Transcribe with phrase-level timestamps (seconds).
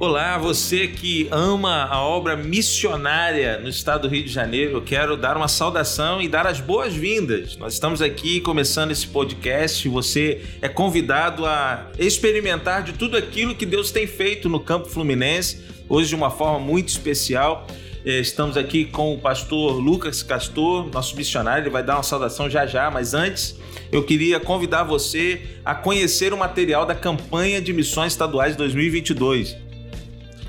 [0.00, 5.16] Olá, você que ama a obra missionária no estado do Rio de Janeiro, eu quero
[5.16, 7.56] dar uma saudação e dar as boas-vindas.
[7.56, 9.88] Nós estamos aqui começando esse podcast.
[9.88, 15.64] Você é convidado a experimentar de tudo aquilo que Deus tem feito no campo fluminense,
[15.88, 17.66] hoje de uma forma muito especial.
[18.04, 22.48] É, estamos aqui com o pastor Lucas Castor, nosso missionário, ele vai dar uma saudação
[22.48, 23.58] já já, mas antes
[23.90, 29.66] eu queria convidar você a conhecer o material da campanha de missões estaduais 2022.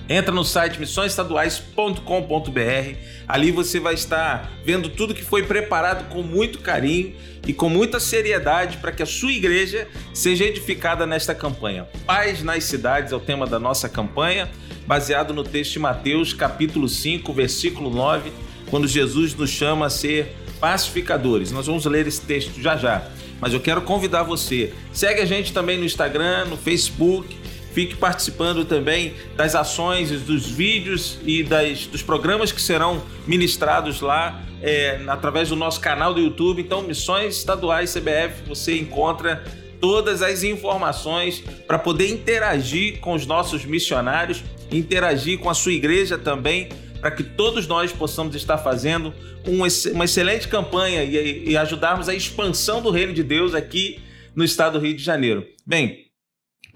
[0.09, 2.97] Entra no site missõesestaduais.com.br.
[3.27, 7.13] Ali você vai estar vendo tudo que foi preparado com muito carinho
[7.45, 11.87] e com muita seriedade para que a sua igreja seja edificada nesta campanha.
[12.07, 14.49] Paz nas cidades é o tema da nossa campanha,
[14.87, 18.31] baseado no texto de Mateus, capítulo 5, versículo 9,
[18.71, 21.51] quando Jesus nos chama a ser pacificadores.
[21.51, 23.07] Nós vamos ler esse texto já já.
[23.39, 24.73] Mas eu quero convidar você.
[24.91, 27.38] Segue a gente também no Instagram, no Facebook,
[27.73, 34.43] Fique participando também das ações, dos vídeos e das, dos programas que serão ministrados lá
[34.61, 36.61] é, através do nosso canal do YouTube.
[36.61, 39.43] Então, Missões Estaduais CBF, você encontra
[39.79, 46.17] todas as informações para poder interagir com os nossos missionários, interagir com a sua igreja
[46.17, 49.13] também, para que todos nós possamos estar fazendo
[49.47, 49.59] um,
[49.93, 53.99] uma excelente campanha e, e ajudarmos a expansão do reino de Deus aqui
[54.35, 55.47] no estado do Rio de Janeiro.
[55.65, 56.08] Bem,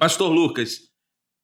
[0.04, 0.82] Pastor Lucas,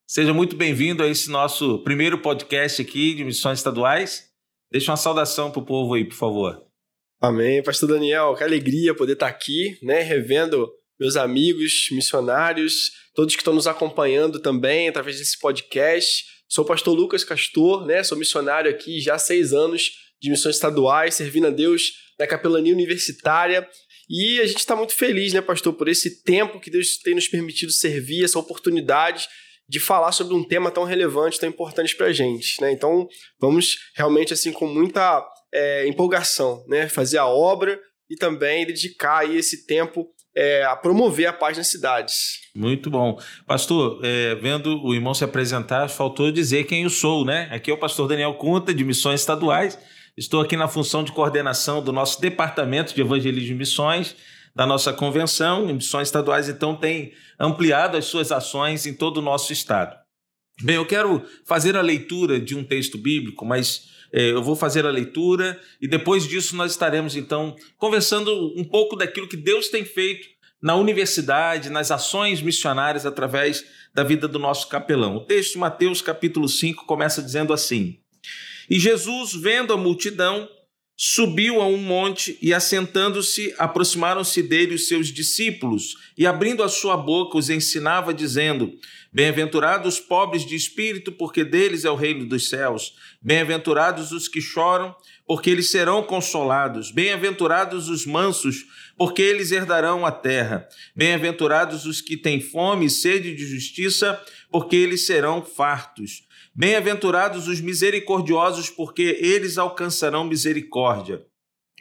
[0.05, 4.25] seja muito bem-vindo a esse nosso primeiro podcast aqui de missões estaduais.
[4.69, 6.61] Deixa uma saudação para o povo aí, por favor.
[7.21, 7.63] Amém.
[7.63, 13.53] Pastor Daniel, que alegria poder estar aqui, né, revendo meus amigos missionários, todos que estão
[13.53, 16.25] nos acompanhando também através desse podcast.
[16.49, 19.89] Sou o pastor Lucas Castor, né, sou missionário aqui já há seis anos
[20.21, 23.65] de missões estaduais, servindo a Deus na capelania universitária
[24.09, 27.27] e a gente está muito feliz, né, pastor, por esse tempo que Deus tem nos
[27.27, 29.27] permitido servir, essa oportunidade
[29.67, 32.71] de falar sobre um tema tão relevante, tão importante para a gente, né?
[32.71, 33.07] Então,
[33.39, 39.37] vamos realmente assim com muita é, empolgação, né, fazer a obra e também dedicar aí
[39.37, 42.39] esse tempo é, a promover a paz nas cidades.
[42.55, 43.19] Muito bom.
[43.45, 47.47] Pastor, é, vendo o irmão se apresentar, faltou dizer quem eu sou, né?
[47.51, 49.77] Aqui é o pastor Daniel Conta, de Missões Estaduais.
[50.19, 54.17] Estou aqui na função de coordenação do nosso departamento de evangelismo e missões,
[54.53, 55.65] da nossa convenção.
[55.67, 59.95] Missões estaduais, então, tem ampliado as suas ações em todo o nosso estado.
[60.61, 64.85] Bem, eu quero fazer a leitura de um texto bíblico, mas é, eu vou fazer
[64.85, 69.85] a leitura e depois disso nós estaremos, então, conversando um pouco daquilo que Deus tem
[69.85, 70.27] feito
[70.61, 73.63] na universidade, nas ações missionárias através
[73.93, 75.15] da vida do nosso capelão.
[75.15, 77.98] O texto de Mateus, capítulo 5, começa dizendo assim.
[78.69, 80.47] E Jesus, vendo a multidão,
[81.01, 86.97] subiu a um monte e, assentando-se, aproximaram-se dele os seus discípulos, e abrindo a sua
[86.97, 88.73] boca, os ensinava, dizendo:
[89.11, 92.93] Bem-aventurados os pobres de espírito, porque deles é o reino dos céus.
[93.21, 94.93] Bem-aventurados os que choram,
[95.25, 96.91] porque eles serão consolados.
[96.91, 98.65] Bem-aventurados os mansos,
[98.97, 100.67] porque eles herdarão a terra.
[100.93, 104.21] Bem-aventurados os que têm fome e sede de justiça,
[104.51, 106.27] porque eles serão fartos.
[106.59, 111.25] Bem-aventurados os misericordiosos, porque eles alcançarão misericórdia.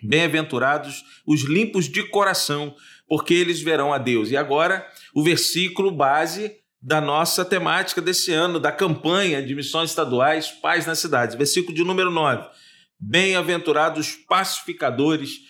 [0.00, 2.76] Bem-aventurados os limpos de coração,
[3.08, 4.30] porque eles verão a Deus.
[4.30, 10.52] E agora, o versículo base da nossa temática desse ano, da campanha de missões estaduais
[10.52, 11.34] Paz nas Cidades.
[11.34, 12.48] Versículo de número 9.
[13.00, 15.40] Bem-aventurados pacificadores,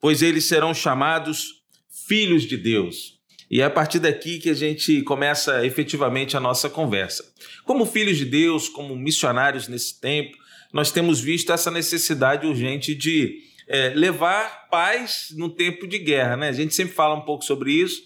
[0.00, 1.62] pois eles serão chamados
[2.08, 3.20] filhos de Deus.
[3.52, 7.22] E é a partir daqui que a gente começa efetivamente a nossa conversa.
[7.66, 10.38] Como filhos de Deus, como missionários nesse tempo,
[10.72, 16.34] nós temos visto essa necessidade urgente de é, levar paz no tempo de guerra.
[16.34, 16.48] Né?
[16.48, 18.00] A gente sempre fala um pouco sobre isso,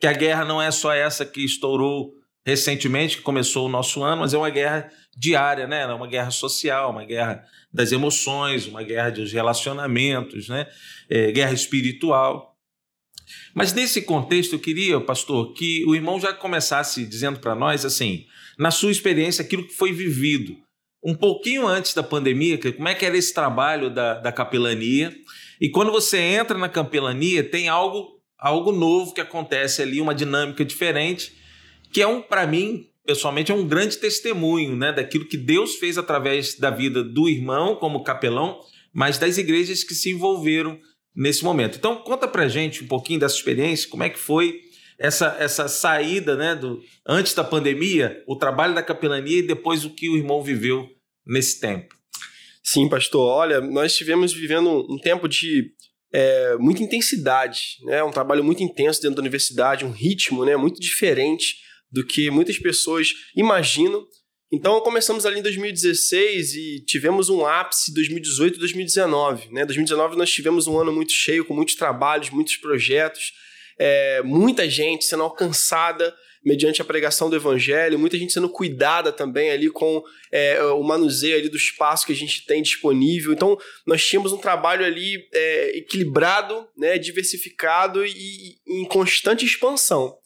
[0.00, 2.14] que a guerra não é só essa que estourou
[2.46, 5.82] recentemente, que começou o nosso ano, mas é uma guerra diária, né?
[5.82, 10.66] É uma guerra social, uma guerra das emoções, uma guerra dos relacionamentos, né?
[11.10, 12.55] É, guerra espiritual.
[13.54, 18.26] Mas nesse contexto, eu queria, pastor, que o irmão já começasse dizendo para nós, assim,
[18.58, 20.56] na sua experiência, aquilo que foi vivido
[21.06, 25.14] um pouquinho antes da pandemia, como é que era esse trabalho da, da capelania.
[25.60, 30.64] E quando você entra na capelania, tem algo, algo novo que acontece ali, uma dinâmica
[30.64, 31.32] diferente,
[31.92, 35.96] que é um, para mim, pessoalmente, é um grande testemunho né, daquilo que Deus fez
[35.96, 38.58] através da vida do irmão como capelão,
[38.92, 40.76] mas das igrejas que se envolveram
[41.16, 41.78] nesse momento.
[41.78, 44.60] Então, conta pra gente um pouquinho dessa experiência, como é que foi
[44.98, 49.90] essa, essa saída, né, do, antes da pandemia, o trabalho da capelania e depois o
[49.90, 50.88] que o irmão viveu
[51.26, 51.94] nesse tempo.
[52.62, 53.28] Sim, pastor.
[53.28, 55.72] Olha, nós estivemos vivendo um tempo de
[56.12, 58.02] é, muita intensidade, né?
[58.02, 61.56] um trabalho muito intenso dentro da universidade, um ritmo né, muito diferente
[61.90, 64.04] do que muitas pessoas imaginam.
[64.52, 69.52] Então começamos ali em 2016 e tivemos um ápice 2018 e 2019.
[69.52, 69.64] Né?
[69.64, 73.32] 2019 nós tivemos um ano muito cheio, com muitos trabalhos, muitos projetos,
[73.78, 76.14] é, muita gente sendo alcançada
[76.44, 80.00] mediante a pregação do evangelho, muita gente sendo cuidada também ali com
[80.30, 83.32] é, o manuseio ali do espaço que a gente tem disponível.
[83.32, 88.12] Então, nós tínhamos um trabalho ali é, equilibrado, né, diversificado e,
[88.64, 90.16] e em constante expansão.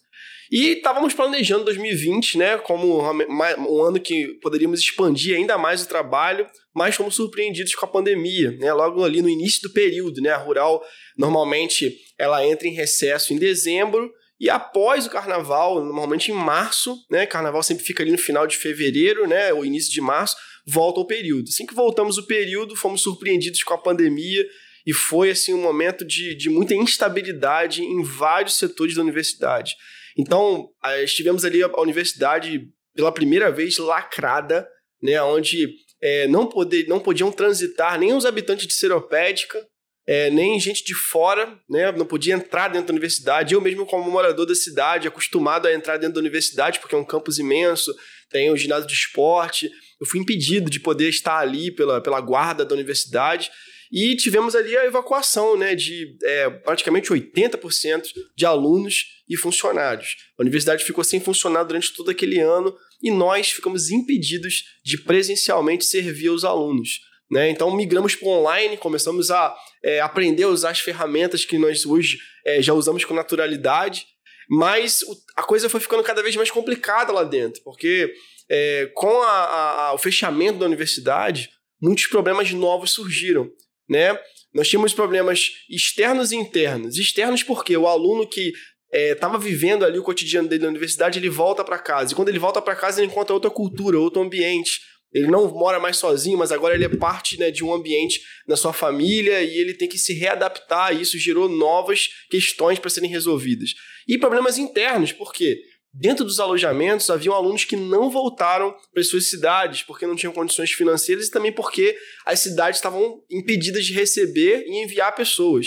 [0.50, 6.44] E estávamos planejando 2020, né, como um ano que poderíamos expandir ainda mais o trabalho,
[6.75, 10.37] mas fomos surpreendidos com a pandemia, né, logo ali no início do período, né, a
[10.37, 10.82] Rural
[11.17, 14.11] normalmente ela entra em recesso em dezembro
[14.41, 18.56] e após o carnaval, normalmente em março, né, carnaval sempre fica ali no final de
[18.56, 20.35] fevereiro, né, ou início de março,
[20.67, 21.49] volta ao período.
[21.49, 24.44] Assim que voltamos o período, fomos surpreendidos com a pandemia
[24.85, 29.76] e foi assim um momento de, de muita instabilidade em vários setores da universidade.
[30.18, 30.68] Então,
[31.02, 34.68] estivemos ali a universidade pela primeira vez lacrada,
[35.02, 35.68] né, onde
[36.02, 39.64] é, não, poder, não podiam transitar nem os habitantes de Seropédica,
[40.06, 43.54] é, nem gente de fora, né, não podia entrar dentro da universidade.
[43.54, 47.04] Eu mesmo, como morador da cidade, acostumado a entrar dentro da universidade, porque é um
[47.04, 47.94] campus imenso,
[48.30, 49.70] tem o um ginásio de esporte,
[50.00, 53.50] eu fui impedido de poder estar ali pela, pela guarda da universidade.
[53.90, 58.04] E tivemos ali a evacuação né, de é, praticamente 80%
[58.37, 60.16] de alunos e funcionários.
[60.38, 65.84] A universidade ficou sem funcionar durante todo aquele ano e nós ficamos impedidos de presencialmente
[65.84, 67.00] servir os alunos.
[67.31, 67.50] Né?
[67.50, 72.19] Então migramos para online, começamos a é, aprender a usar as ferramentas que nós hoje
[72.44, 74.06] é, já usamos com naturalidade,
[74.48, 75.00] mas
[75.37, 78.12] a coisa foi ficando cada vez mais complicada lá dentro, porque
[78.48, 81.50] é, com a, a, o fechamento da universidade,
[81.81, 83.48] muitos problemas novos surgiram
[83.90, 84.16] né?
[84.54, 86.96] Nós tínhamos problemas externos e internos.
[86.96, 88.52] Externos porque o aluno que
[88.92, 92.12] estava é, vivendo ali o cotidiano dele na universidade, ele volta para casa.
[92.12, 94.81] E quando ele volta para casa, ele encontra outra cultura, outro ambiente.
[95.12, 98.56] Ele não mora mais sozinho, mas agora ele é parte né, de um ambiente na
[98.56, 100.96] sua família e ele tem que se readaptar.
[100.96, 103.70] E isso gerou novas questões para serem resolvidas.
[104.06, 105.60] E problemas internos, por quê?
[105.92, 110.70] Dentro dos alojamentos, haviam alunos que não voltaram para suas cidades porque não tinham condições
[110.70, 115.66] financeiras e também porque as cidades estavam impedidas de receber e enviar pessoas.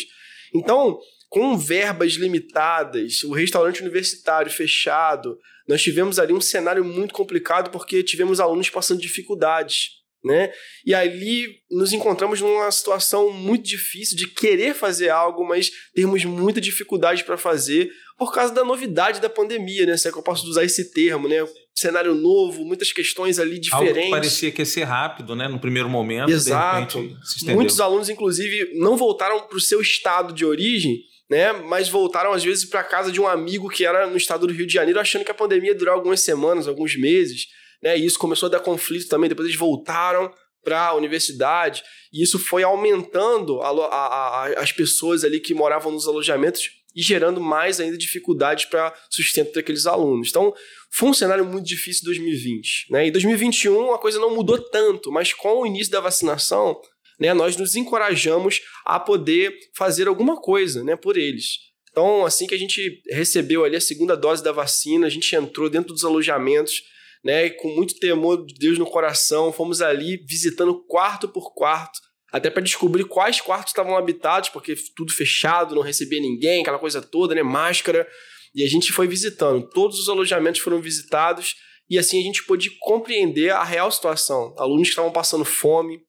[0.56, 0.98] Então,
[1.28, 5.38] com verbas limitadas, o restaurante universitário fechado,
[5.68, 10.03] nós tivemos ali um cenário muito complicado porque tivemos alunos passando dificuldades.
[10.24, 10.54] Né?
[10.86, 16.62] E ali nos encontramos numa situação muito difícil de querer fazer algo, mas termos muita
[16.62, 19.98] dificuldade para fazer por causa da novidade da pandemia, né?
[19.98, 21.46] Se é que eu posso usar esse termo, né?
[21.75, 23.98] Cenário novo, muitas questões ali diferentes.
[23.98, 25.48] Algo que parecia que ia ser rápido, né?
[25.48, 26.31] No primeiro momento.
[26.31, 27.00] Exato.
[27.48, 31.52] Muitos alunos, inclusive, não voltaram para o seu estado de origem, né?
[31.52, 34.68] Mas voltaram, às vezes, para casa de um amigo que era no estado do Rio
[34.68, 37.48] de Janeiro, achando que a pandemia ia durar algumas semanas, alguns meses.
[37.84, 37.98] Né?
[37.98, 39.28] E isso começou a dar conflito também.
[39.28, 40.34] Depois eles voltaram
[40.64, 45.92] para a universidade e isso foi aumentando a, a, a, as pessoas ali que moravam
[45.92, 50.30] nos alojamentos e gerando mais ainda dificuldades para sustento daqueles alunos.
[50.30, 50.54] Então,
[50.92, 52.92] foi um cenário muito difícil em 2020.
[52.92, 53.08] Né?
[53.08, 56.80] Em 2021, a coisa não mudou tanto, mas com o início da vacinação,
[57.20, 61.74] né, nós nos encorajamos a poder fazer alguma coisa né, por eles.
[61.92, 65.70] Então, assim que a gente recebeu ali a segunda dose da vacina, a gente entrou
[65.70, 66.82] dentro dos alojamentos,
[67.24, 72.00] né, com muito temor de Deus no coração, fomos ali visitando quarto por quarto,
[72.32, 77.01] até para descobrir quais quartos estavam habitados, porque tudo fechado, não recebia ninguém, aquela coisa
[77.01, 77.44] toda, né?
[77.44, 78.08] Máscara.
[78.56, 79.68] E a gente foi visitando.
[79.70, 81.56] Todos os alojamentos foram visitados
[81.89, 84.53] e assim a gente pôde compreender a real situação.
[84.58, 86.00] Alunos que estavam passando fome,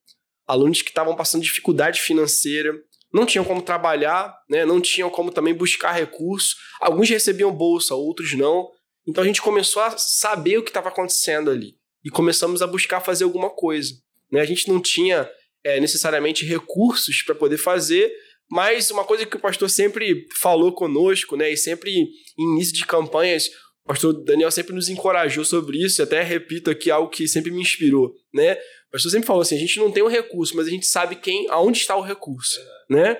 [0.47, 2.73] alunos que estavam passando dificuldade financeira,
[3.13, 4.65] não tinham como trabalhar, né?
[4.65, 6.55] não tinham como também buscar recursos.
[6.81, 8.67] Alguns recebiam bolsa, outros não.
[9.07, 13.01] Então a gente começou a saber o que estava acontecendo ali e começamos a buscar
[13.01, 13.93] fazer alguma coisa.
[14.31, 14.41] Né?
[14.41, 15.29] A gente não tinha
[15.63, 18.11] é, necessariamente recursos para poder fazer,
[18.49, 22.07] mas uma coisa que o pastor sempre falou conosco, né, e sempre em
[22.37, 23.47] início de campanhas,
[23.83, 27.51] o pastor Daniel sempre nos encorajou sobre isso, e até repito aqui algo que sempre
[27.51, 28.53] me inspirou, né?
[28.87, 30.85] O pastor sempre falou assim: a gente não tem o um recurso, mas a gente
[30.85, 32.59] sabe quem, aonde está o recurso,
[32.89, 33.19] né?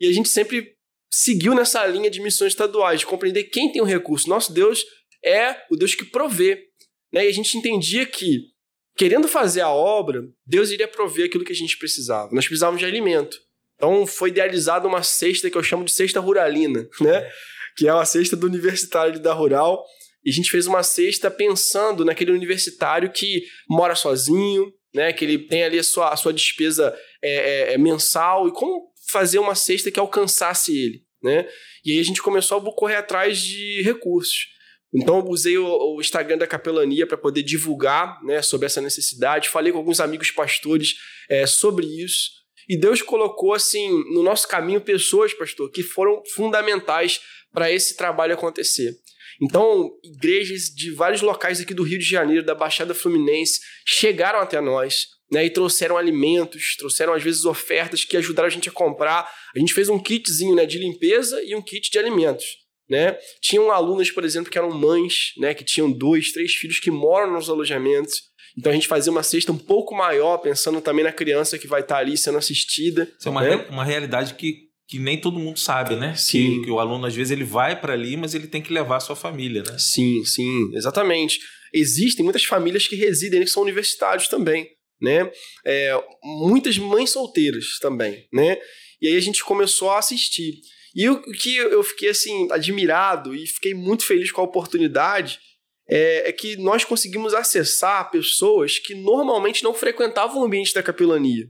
[0.00, 0.74] E a gente sempre
[1.10, 4.28] seguiu nessa linha de missões estaduais, de compreender quem tem o recurso.
[4.28, 4.84] Nosso Deus
[5.24, 6.68] é o Deus que provê,
[7.12, 7.24] né?
[7.24, 8.54] E a gente entendia que
[8.96, 12.30] querendo fazer a obra, Deus iria prover aquilo que a gente precisava.
[12.32, 13.38] Nós precisávamos de alimento.
[13.76, 17.30] Então foi idealizada uma cesta que eu chamo de cesta ruralina, né?
[17.76, 19.84] Que é uma cesta do universitário da Rural.
[20.24, 25.12] E a gente fez uma cesta pensando naquele universitário que mora sozinho, né?
[25.12, 28.92] Que ele tem ali a sua, a sua despesa é, é, é mensal e como
[29.10, 31.48] fazer uma cesta que alcançasse ele, né?
[31.84, 34.53] E aí a gente começou a correr atrás de recursos.
[34.94, 39.48] Então eu usei o, o Instagram da capelania para poder divulgar né, sobre essa necessidade.
[39.48, 40.94] Falei com alguns amigos pastores
[41.28, 42.30] é, sobre isso.
[42.68, 47.20] E Deus colocou assim no nosso caminho pessoas, pastor, que foram fundamentais
[47.52, 48.96] para esse trabalho acontecer.
[49.42, 54.60] Então, igrejas de vários locais aqui do Rio de Janeiro, da Baixada Fluminense, chegaram até
[54.60, 59.28] nós, né, e trouxeram alimentos, trouxeram às vezes ofertas que ajudaram a gente a comprar.
[59.54, 62.63] A gente fez um kitzinho né, de limpeza e um kit de alimentos.
[62.88, 63.16] Né?
[63.40, 67.32] Tinham alunas, por exemplo, que eram mães, né, que tinham dois, três filhos que moram
[67.32, 68.34] nos alojamentos.
[68.56, 71.80] Então a gente fazia uma cesta um pouco maior, pensando também na criança que vai
[71.80, 73.10] estar ali sendo assistida.
[73.18, 73.56] Isso é uma, né?
[73.56, 76.14] re uma realidade que, que nem todo mundo sabe, né?
[76.14, 76.60] Sim.
[76.60, 78.96] Que, que o aluno, às vezes, ele vai para ali, mas ele tem que levar
[78.96, 79.76] a sua família, né?
[79.78, 81.40] Sim, sim, exatamente.
[81.72, 84.68] Existem muitas famílias que residem que são universitários também,
[85.00, 85.30] né?
[85.66, 88.56] É, muitas mães solteiras também, né?
[89.02, 90.54] E aí a gente começou a assistir.
[90.94, 95.40] E o que eu fiquei assim admirado e fiquei muito feliz com a oportunidade
[95.88, 101.46] é, é, que nós conseguimos acessar pessoas que normalmente não frequentavam o ambiente da capelania.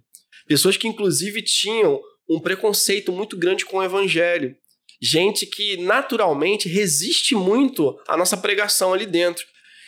[0.46, 4.56] Pessoas que, inclusive, tinham um preconceito muito grande com o evangelho.
[5.00, 9.44] Gente que naturalmente resiste muito à nossa pregação ali dentro.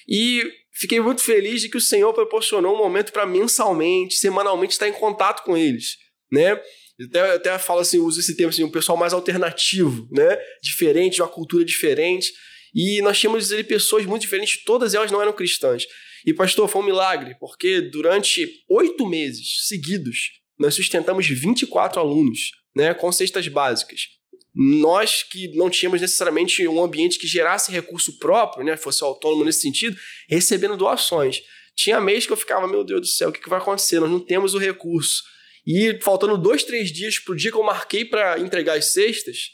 [0.09, 4.89] E fiquei muito feliz de que o Senhor proporcionou um momento para mensalmente, semanalmente estar
[4.89, 5.97] em contato com eles,
[6.31, 6.61] né?
[7.03, 10.39] Até, até falo assim, uso esse termo assim, um pessoal mais alternativo, né?
[10.63, 12.33] Diferente, uma cultura diferente.
[12.75, 15.87] E nós tínhamos ali pessoas muito diferentes, todas elas não eram cristãs.
[16.27, 22.93] E, pastor, foi um milagre, porque durante oito meses seguidos, nós sustentamos 24 alunos, né,
[22.93, 24.09] com cestas básicas.
[24.55, 29.61] Nós que não tínhamos necessariamente um ambiente que gerasse recurso próprio, né, fosse autônomo nesse
[29.61, 29.97] sentido,
[30.29, 31.43] recebendo doações.
[31.77, 34.01] Tinha mês que eu ficava, meu Deus do céu, o que, que vai acontecer?
[34.01, 35.23] Nós não temos o recurso.
[35.67, 39.51] E faltando dois, três dias para o dia que eu marquei para entregar as cestas,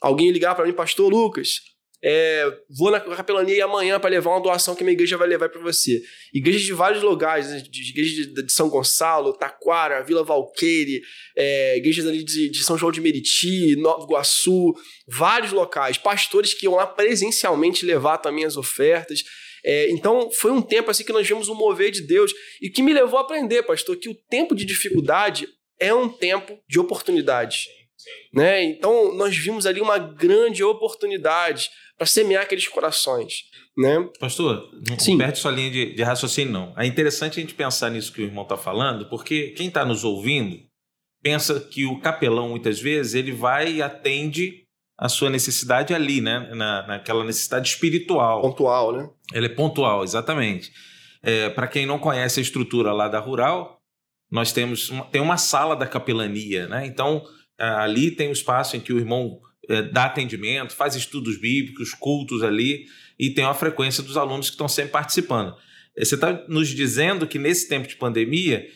[0.00, 1.60] alguém ligar para mim, pastor Lucas,
[2.02, 5.60] é, vou na capelania amanhã para levar uma doação que minha igreja vai levar para
[5.60, 6.00] você.
[6.32, 11.02] Igrejas de vários lugares, né, de, igrejas de, de, São Gonçalo, Taquara, Vila Valqueire,
[11.36, 14.74] é, igrejas ali de, de, São João de Meriti, Nova Iguaçu,
[15.08, 19.24] vários locais, pastores que iam lá presencialmente levar também as ofertas.
[19.68, 22.32] É, então foi um tempo assim que nós vimos o mover de Deus
[22.62, 25.46] e que me levou a aprender, pastor, que o tempo de dificuldade
[25.78, 27.66] é um tempo de oportunidade.
[28.32, 28.64] Né?
[28.64, 33.42] Então nós vimos ali uma grande oportunidade para semear aqueles corações.
[33.76, 34.08] Né?
[34.18, 35.18] Pastor, não Sim.
[35.18, 36.74] perde sua linha de, de, raciocínio, não.
[36.74, 40.02] É interessante a gente pensar nisso que o irmão está falando, porque quem está nos
[40.02, 40.56] ouvindo
[41.22, 44.64] pensa que o capelão, muitas vezes, ele vai e atende
[44.98, 46.50] a sua necessidade ali, né?
[46.54, 48.42] Na, naquela necessidade espiritual.
[48.42, 49.08] Pontual, né?
[49.32, 50.72] Ela é pontual, exatamente.
[51.22, 53.80] É, para quem não conhece a estrutura lá da Rural,
[54.30, 56.84] nós temos uma, tem uma sala da capelania, né?
[56.84, 57.24] Então,
[57.56, 62.42] ali tem um espaço em que o irmão é, dá atendimento, faz estudos bíblicos, cultos
[62.42, 62.86] ali,
[63.18, 65.54] e tem uma frequência dos alunos que estão sempre participando.
[65.96, 68.66] É, você está nos dizendo que nesse tempo de pandemia,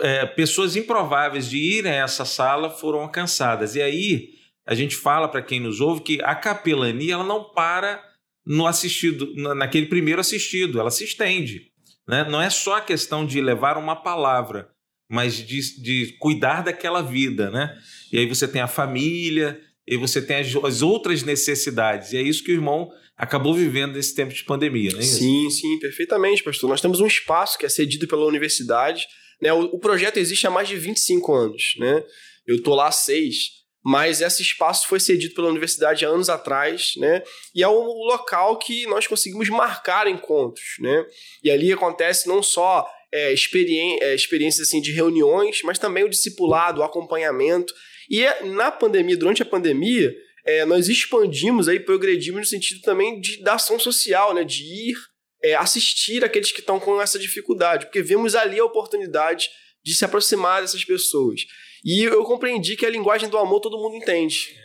[0.00, 3.74] é, pessoas improváveis de irem a essa sala foram alcançadas.
[3.74, 4.35] E aí
[4.66, 8.02] a gente fala para quem nos ouve que a capelania ela não para
[8.44, 11.72] no assistido, naquele primeiro assistido, ela se estende.
[12.06, 12.24] Né?
[12.28, 14.68] Não é só a questão de levar uma palavra,
[15.08, 17.50] mas de, de cuidar daquela vida.
[17.50, 17.76] Né?
[18.12, 22.12] E aí você tem a família, e você tem as, as, outras necessidades.
[22.12, 25.18] E é isso que o irmão acabou vivendo nesse tempo de pandemia, não é isso?
[25.18, 26.68] Sim, sim, perfeitamente, pastor.
[26.68, 29.06] Nós temos um espaço que é cedido pela universidade.
[29.40, 29.52] Né?
[29.52, 31.74] O, o projeto existe há mais de 25 anos.
[31.78, 32.02] Né?
[32.46, 36.94] Eu estou lá há seis, mas esse espaço foi cedido pela universidade há anos atrás,
[36.96, 37.22] né?
[37.54, 41.06] E é o local que nós conseguimos marcar encontros, né?
[41.40, 46.80] E ali acontece não só é, é, experiências assim, de reuniões, mas também o discipulado,
[46.80, 47.72] o acompanhamento.
[48.10, 50.12] E é, na pandemia, durante a pandemia,
[50.44, 54.42] é, nós expandimos aí, progredimos no sentido também de, da ação social, né?
[54.42, 54.96] De ir
[55.44, 59.48] é, assistir aqueles que estão com essa dificuldade, porque vemos ali a oportunidade
[59.84, 61.42] de se aproximar dessas pessoas.
[61.86, 64.56] E eu compreendi que a linguagem do amor todo mundo entende,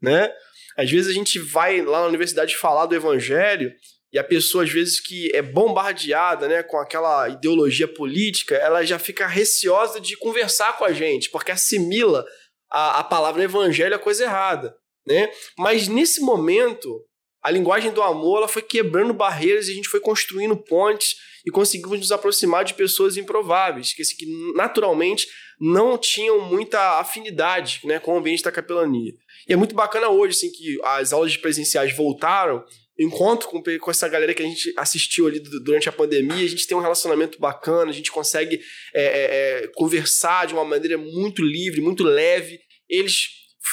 [0.00, 0.32] né?
[0.78, 3.70] Às vezes a gente vai lá na universidade falar do evangelho
[4.10, 8.98] e a pessoa, às vezes, que é bombardeada né, com aquela ideologia política, ela já
[8.98, 12.24] fica receosa de conversar com a gente, porque assimila
[12.70, 14.74] a, a palavra evangelho a coisa errada.
[15.06, 15.30] Né?
[15.58, 17.04] Mas nesse momento,
[17.42, 21.50] a linguagem do amor ela foi quebrando barreiras e a gente foi construindo pontes e
[21.50, 25.28] conseguimos nos aproximar de pessoas improváveis, que, assim, que naturalmente
[25.60, 29.12] não tinham muita afinidade né, com o ambiente da capelania.
[29.46, 32.64] E é muito bacana hoje assim, que as aulas presenciais voltaram
[32.98, 36.66] encontro com, com essa galera que a gente assistiu ali durante a pandemia, a gente
[36.66, 38.60] tem um relacionamento bacana, a gente consegue
[38.94, 42.60] é, é, é, conversar de uma maneira muito livre, muito leve.
[42.88, 43.28] Eles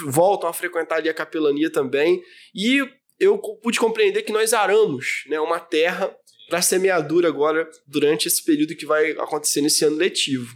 [0.06, 2.22] voltam a frequentar ali a capelania também.
[2.56, 2.88] E
[3.20, 6.16] eu pude compreender que nós aramos né, uma terra
[6.50, 10.56] para semeadura agora durante esse período que vai acontecer nesse ano letivo.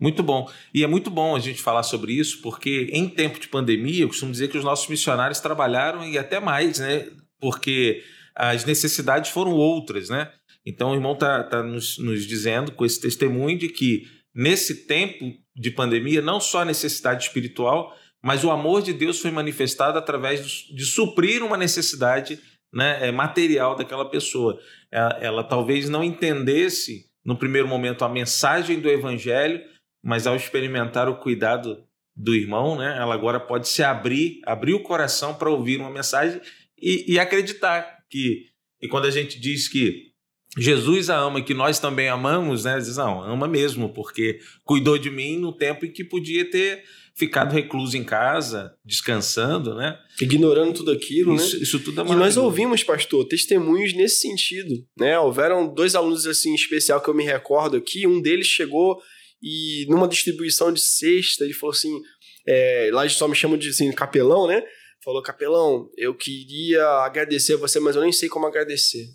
[0.00, 0.50] Muito bom.
[0.72, 4.08] E é muito bom a gente falar sobre isso, porque em tempo de pandemia, eu
[4.08, 7.06] costumo dizer que os nossos missionários trabalharam e até mais, né?
[7.38, 8.02] Porque
[8.34, 10.32] as necessidades foram outras, né?
[10.64, 14.04] Então o irmão está tá nos, nos dizendo com esse testemunho de que
[14.34, 19.30] nesse tempo de pandemia, não só a necessidade espiritual, mas o amor de Deus foi
[19.30, 22.38] manifestado através de suprir uma necessidade
[22.72, 24.58] né, é, material daquela pessoa.
[24.90, 29.60] Ela, ela, talvez não entendesse no primeiro momento a mensagem do evangelho,
[30.02, 34.82] mas ao experimentar o cuidado do irmão, né, ela agora pode se abrir, abrir o
[34.82, 36.40] coração para ouvir uma mensagem
[36.80, 38.46] e, e acreditar que,
[38.80, 40.10] e quando a gente diz que
[40.58, 42.76] Jesus a ama e que nós também amamos, né?
[42.78, 46.82] Diz, não, ama mesmo, porque cuidou de mim no tempo em que podia ter
[47.14, 49.96] ficado recluso em casa, descansando, né?
[50.20, 51.62] Ignorando tudo aquilo, isso, né?
[51.62, 55.18] Isso tudo é E nós ouvimos, pastor, testemunhos nesse sentido, né?
[55.18, 59.00] Houveram dois alunos assim em especial que eu me recordo aqui, um deles chegou
[59.42, 62.00] e numa distribuição de cesta, ele falou assim,
[62.46, 64.62] é, lá eles só me chamam de assim, capelão, né?
[65.02, 69.06] Falou, capelão, eu queria agradecer a você, mas eu nem sei como agradecer.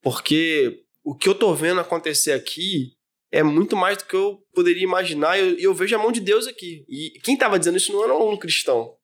[0.00, 2.92] Porque o que eu tô vendo acontecer aqui
[3.32, 5.38] é muito mais do que eu poderia imaginar.
[5.38, 6.84] E eu, eu, vejo a mão de Deus aqui.
[6.88, 8.94] E quem estava dizendo isso não era um aluno cristão.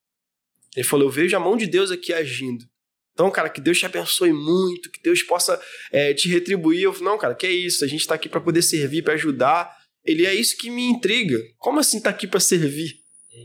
[0.77, 2.65] Ele falou: Eu vejo a mão de Deus aqui agindo.
[3.13, 6.83] Então, cara, que Deus te abençoe muito, que Deus possa é, te retribuir.
[6.83, 7.85] Eu falei: Não, cara, que é isso?
[7.85, 9.78] A gente está aqui para poder servir, para ajudar.
[10.09, 11.39] Ele é isso que me intriga.
[11.59, 12.99] Como assim tá aqui para servir?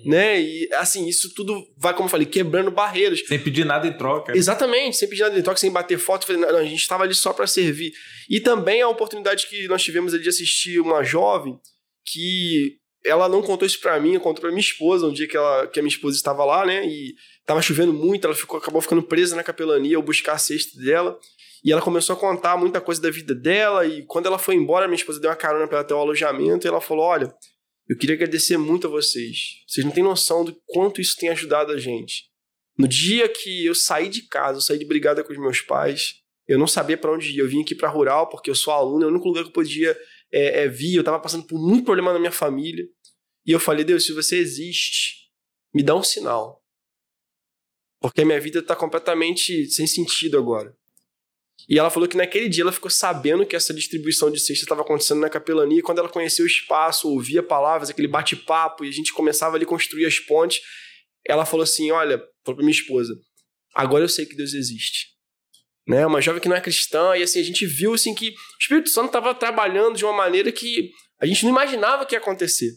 [0.06, 0.42] né?
[0.42, 3.22] E assim, isso tudo vai, como eu falei, quebrando barreiras.
[3.26, 4.32] Sem pedir nada em troca.
[4.32, 4.38] Né?
[4.38, 6.26] Exatamente, sem pedir nada em troca, sem bater foto.
[6.26, 7.94] Falei, não, a gente estava ali só para servir.
[8.30, 11.58] E também a oportunidade que nós tivemos ali de assistir uma jovem
[12.06, 15.68] que ela não contou isso para mim, contou para minha esposa, um dia que, ela,
[15.68, 16.86] que a minha esposa estava lá, né?
[16.86, 17.14] E
[17.46, 21.18] tava chovendo muito, ela ficou, acabou ficando presa na capelania, eu buscar a cesta dela.
[21.64, 23.86] E ela começou a contar muita coisa da vida dela.
[23.86, 26.68] E quando ela foi embora, minha esposa deu uma carona para ela até o alojamento.
[26.68, 27.34] E ela falou: Olha,
[27.88, 29.64] eu queria agradecer muito a vocês.
[29.68, 32.26] Vocês não têm noção do quanto isso tem ajudado a gente.
[32.78, 36.16] No dia que eu saí de casa, eu saí de brigada com os meus pais,
[36.48, 37.38] eu não sabia para onde ir.
[37.38, 39.54] Eu vim aqui para rural porque eu sou aluno, é o único lugar que eu
[39.54, 39.98] podia
[40.32, 40.96] é, é, vir.
[40.96, 42.86] Eu estava passando por muito problema na minha família.
[43.46, 45.30] E eu falei, Deus, se você existe,
[45.74, 46.62] me dá um sinal.
[48.02, 50.76] Porque a minha vida está completamente sem sentido agora.
[51.68, 54.82] E ela falou que naquele dia ela ficou sabendo que essa distribuição de cesta estava
[54.82, 55.80] acontecendo na capelania.
[55.80, 59.64] E quando ela conheceu o espaço, ouvia palavras, aquele bate-papo, e a gente começava ali
[59.64, 60.62] a construir as pontes,
[61.26, 63.14] ela falou assim: Olha, falou para minha esposa,
[63.74, 65.14] agora eu sei que Deus existe.
[65.88, 66.06] Né?
[66.06, 68.90] Uma jovem que não é cristã, e assim, a gente viu assim, que o Espírito
[68.90, 72.72] Santo estava trabalhando de uma maneira que a gente não imaginava que ia acontecer.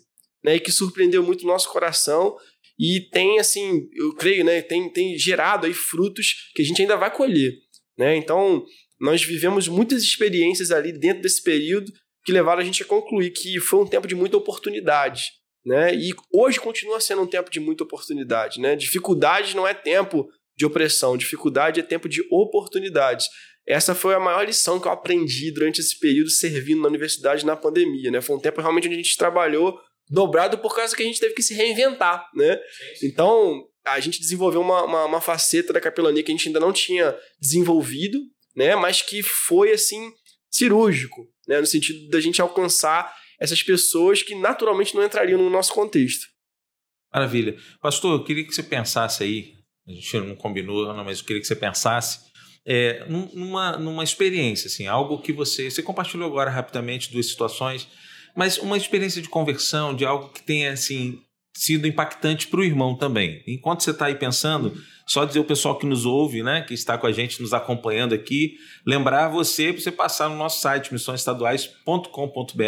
[0.45, 0.57] Né?
[0.57, 2.37] E que surpreendeu muito o nosso coração.
[2.79, 4.61] E tem, assim, eu creio, né?
[4.61, 7.55] Tem, tem gerado aí frutos que a gente ainda vai colher.
[7.99, 8.17] Né?
[8.17, 8.65] Então,
[9.01, 11.93] nós vivemos muitas experiências ali dentro desse período
[12.25, 15.31] que levaram a gente a concluir que foi um tempo de muita oportunidade.
[15.65, 15.95] Né?
[15.95, 18.61] E hoje continua sendo um tempo de muita oportunidade.
[18.61, 18.77] Né?
[18.77, 23.27] Dificuldade não é tempo de opressão, dificuldade é tempo de oportunidades.
[23.67, 27.57] Essa foi a maior lição que eu aprendi durante esse período servindo na universidade na
[27.57, 28.11] pandemia.
[28.11, 28.21] Né?
[28.21, 29.79] Foi um tempo realmente onde a gente trabalhou
[30.09, 32.25] dobrado por causa que a gente teve que se reinventar.
[32.35, 32.59] Né?
[33.03, 36.73] Então, a gente desenvolveu uma, uma, uma, faceta da capelania que a gente ainda não
[36.73, 38.19] tinha desenvolvido,
[38.55, 38.75] né?
[38.75, 40.13] Mas que foi assim
[40.51, 41.61] cirúrgico, né?
[41.61, 46.27] No sentido da gente alcançar essas pessoas que naturalmente não entrariam no nosso contexto.
[47.13, 47.57] Maravilha.
[47.81, 49.53] Pastor, eu queria que você pensasse aí,
[49.87, 52.27] a gente não combinou, não, mas eu queria que você pensasse
[52.67, 55.71] é, numa, numa experiência, assim, algo que você.
[55.71, 57.89] Você compartilhou agora rapidamente duas situações,
[58.35, 61.23] mas uma experiência de conversão, de algo que tenha assim,
[61.57, 63.43] sido impactante para o irmão também.
[63.47, 66.99] Enquanto você está aí pensando, só dizer o pessoal que nos ouve, né, que está
[66.99, 72.63] com a gente, nos acompanhando aqui, lembrar você para você passar no nosso site missõesestaduais.com.br.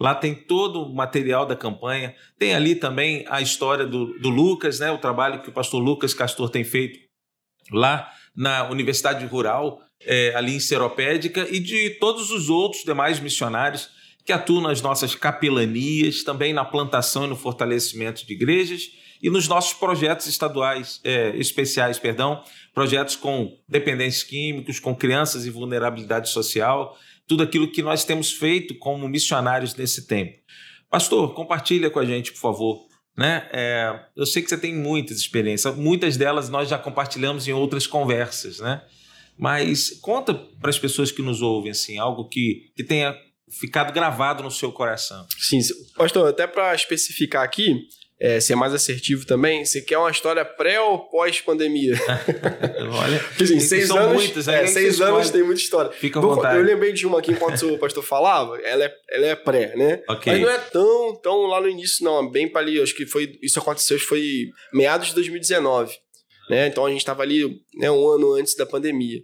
[0.00, 2.14] Lá tem todo o material da campanha.
[2.38, 6.14] Tem ali também a história do, do Lucas, né, o trabalho que o pastor Lucas
[6.14, 6.98] Castor tem feito
[7.70, 13.90] lá na Universidade Rural, é, ali em Seropédica, e de todos os outros demais missionários
[14.24, 18.90] que atuam nas nossas capelanias, também na plantação e no fortalecimento de igrejas
[19.22, 22.42] e nos nossos projetos estaduais é, especiais, perdão,
[22.74, 28.76] projetos com dependentes químicos, com crianças e vulnerabilidade social, tudo aquilo que nós temos feito
[28.78, 30.34] como missionários nesse tempo.
[30.90, 32.86] Pastor, compartilha com a gente, por favor.
[33.16, 33.48] Né?
[33.52, 37.86] É, eu sei que você tem muitas experiências, muitas delas nós já compartilhamos em outras
[37.86, 38.82] conversas, né?
[39.38, 43.16] Mas conta para as pessoas que nos ouvem assim, algo que, que tenha
[43.60, 45.26] ficado gravado no seu coração.
[45.38, 45.60] Sim,
[45.96, 47.86] pastor, até para especificar aqui,
[48.20, 51.94] é, ser mais assertivo também, você quer uma história pré ou pós-pandemia?
[53.02, 54.62] Olha, Porque, assim, seis são anos, muitas, né?
[54.62, 55.90] é, seis anos tem muita história.
[55.90, 56.58] Fica à Vou- vontade.
[56.58, 60.02] Eu lembrei de uma aqui enquanto o pastor falava, ela é, ela é pré, né?
[60.08, 60.32] Ok.
[60.32, 62.26] Mas não é tão, tão lá no início, não.
[62.26, 65.92] É bem para ali, acho que foi, isso aconteceu, acho que foi meados de 2019.
[66.48, 66.66] Né?
[66.68, 67.42] Então a gente estava ali
[67.74, 69.20] né, um ano antes da pandemia.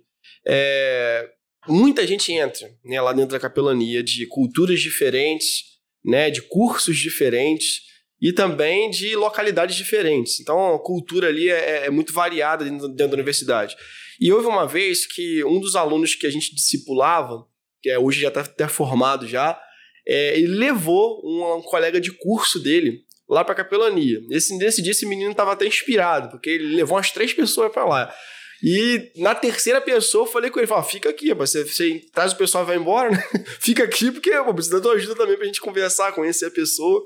[0.46, 1.28] É,
[1.68, 5.64] muita gente entra né, lá dentro da capelania de culturas diferentes,
[6.04, 7.82] né, de cursos diferentes
[8.20, 10.40] e também de localidades diferentes.
[10.40, 13.76] Então a cultura ali é, é muito variada dentro, dentro da universidade.
[14.20, 17.46] E houve uma vez que um dos alunos que a gente discipulava,
[17.82, 19.58] que é, hoje já está até formado já,
[20.06, 24.20] é, ele levou um, um colega de curso dele lá para a capelania.
[24.30, 27.84] Esse, nesse dia esse menino estava até inspirado, porque ele levou umas três pessoas para
[27.84, 28.14] lá.
[28.62, 32.00] E na terceira pessoa eu falei com ele, falei, "Ó, fica aqui, rapaz, você, você
[32.12, 33.18] traz o pessoal e vai embora, né?
[33.60, 37.02] fica aqui porque pô, precisa da tua ajuda também pra gente conversar, conhecer a pessoa.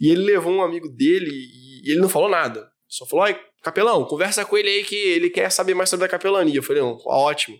[0.00, 2.68] E ele levou um amigo dele e ele não falou nada.
[2.88, 6.08] Só falou, ó, capelão, conversa com ele aí que ele quer saber mais sobre a
[6.08, 6.56] capelania.
[6.56, 7.58] Eu falei, não, ótimo.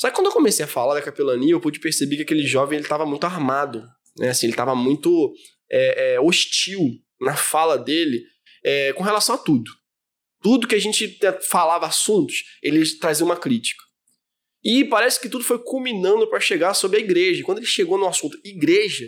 [0.00, 2.76] Só que quando eu comecei a falar da capelania, eu pude perceber que aquele jovem
[2.78, 3.82] ele estava muito armado,
[4.16, 4.30] né?
[4.30, 5.32] Assim, ele estava muito
[5.70, 6.80] é, é, hostil
[7.20, 8.22] na fala dele
[8.64, 9.70] é, com relação a tudo.
[10.40, 13.82] Tudo que a gente falava assuntos, ele trazia uma crítica.
[14.62, 17.42] E parece que tudo foi culminando para chegar sobre a igreja.
[17.44, 19.06] Quando ele chegou no assunto igreja,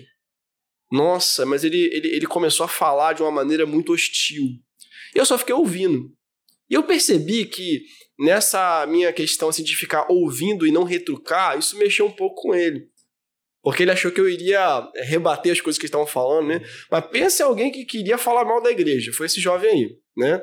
[0.90, 4.44] nossa, mas ele, ele, ele começou a falar de uma maneira muito hostil.
[5.14, 6.10] E eu só fiquei ouvindo.
[6.70, 7.82] E eu percebi que
[8.18, 12.54] nessa minha questão assim, de ficar ouvindo e não retrucar, isso mexeu um pouco com
[12.54, 12.88] ele.
[13.62, 16.60] Porque ele achou que eu iria rebater as coisas que estavam falando, né?
[16.90, 19.12] Mas pensa em alguém que queria falar mal da igreja.
[19.12, 20.42] Foi esse jovem aí, né?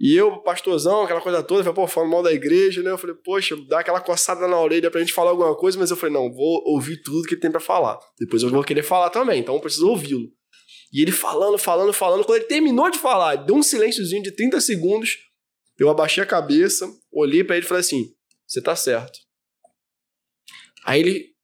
[0.00, 2.90] E eu, pastorzão, aquela coisa toda, falei, pô, falando mal da igreja, né?
[2.90, 5.96] Eu falei, poxa, dá aquela coçada na orelha pra gente falar alguma coisa, mas eu
[5.96, 7.98] falei, não, vou ouvir tudo que ele tem pra falar.
[8.18, 10.26] Depois eu vou querer falar também, então eu preciso ouvi-lo.
[10.90, 12.24] E ele falando, falando, falando.
[12.24, 15.18] Quando ele terminou de falar, deu um silênciozinho de 30 segundos,
[15.78, 18.12] eu abaixei a cabeça, olhei pra ele e falei assim:
[18.48, 19.18] você tá certo.
[20.84, 21.34] Aí ele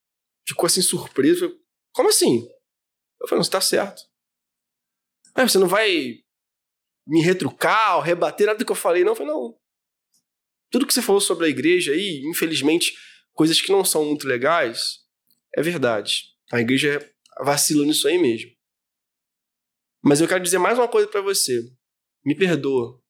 [0.49, 1.55] ficou assim surpreso,
[1.95, 2.41] como assim?
[3.21, 4.03] Eu falei, não, você tá certo.
[5.35, 6.15] "Ah, você não vai
[7.07, 9.13] me retrucar ou rebater nada do que eu falei, não?
[9.13, 9.57] Eu falei, não.
[10.71, 12.93] Tudo que você falou sobre a igreja aí, infelizmente,
[13.33, 14.99] coisas que não são muito legais,
[15.55, 16.25] é verdade.
[16.53, 16.99] A igreja
[17.45, 18.51] vacila nisso aí mesmo.
[20.03, 21.63] Mas eu quero dizer mais uma coisa pra você.
[22.25, 23.01] Me perdoa.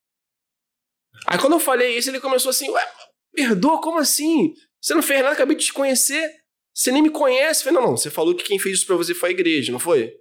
[1.26, 2.92] Aí quando eu falei isso, ele começou assim, ué,
[3.32, 3.80] perdoa?
[3.80, 4.54] Como assim?
[4.80, 6.30] Você não fez nada, acabei de te conhecer.
[6.74, 7.60] Você nem me conhece.
[7.60, 9.72] Eu falei, não, não, você falou que quem fez isso pra você foi a igreja,
[9.72, 10.14] não foi?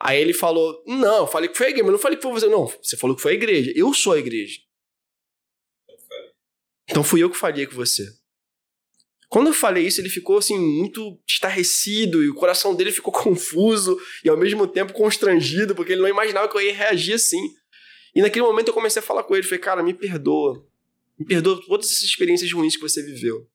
[0.00, 2.32] Aí ele falou, não, eu falei que foi a igreja, mas não falei que foi
[2.32, 2.48] você.
[2.48, 3.72] Não, você falou que foi a igreja.
[3.74, 4.60] Eu sou a igreja.
[6.88, 8.06] Então fui eu que falhei com você.
[9.28, 13.98] Quando eu falei isso, ele ficou assim, muito estarrecido, e o coração dele ficou confuso
[14.24, 17.40] e ao mesmo tempo constrangido, porque ele não imaginava que eu ia reagir assim.
[18.14, 20.64] E naquele momento eu comecei a falar com ele, falei, cara, me perdoa.
[21.18, 23.48] Me perdoa por todas essas experiências ruins que você viveu.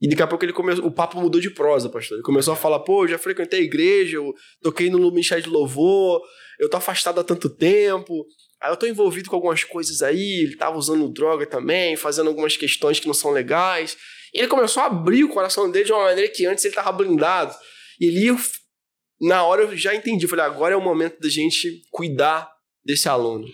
[0.00, 2.16] E daqui a pouco ele começou, o papo mudou de prosa, pastor.
[2.16, 4.32] Ele começou a falar, pô, eu já frequentei a igreja, eu
[4.62, 6.22] toquei no Ministério de Louvor,
[6.58, 8.24] eu tô afastado há tanto tempo,
[8.62, 12.56] aí eu tô envolvido com algumas coisas aí, ele tava usando droga também, fazendo algumas
[12.56, 13.96] questões que não são legais.
[14.32, 16.92] E ele começou a abrir o coração dele de uma maneira que antes ele tava
[16.92, 17.54] blindado.
[18.00, 18.38] E eu-
[19.20, 22.50] na hora eu já entendi, falei, agora é o momento da gente cuidar
[22.82, 23.46] desse aluno.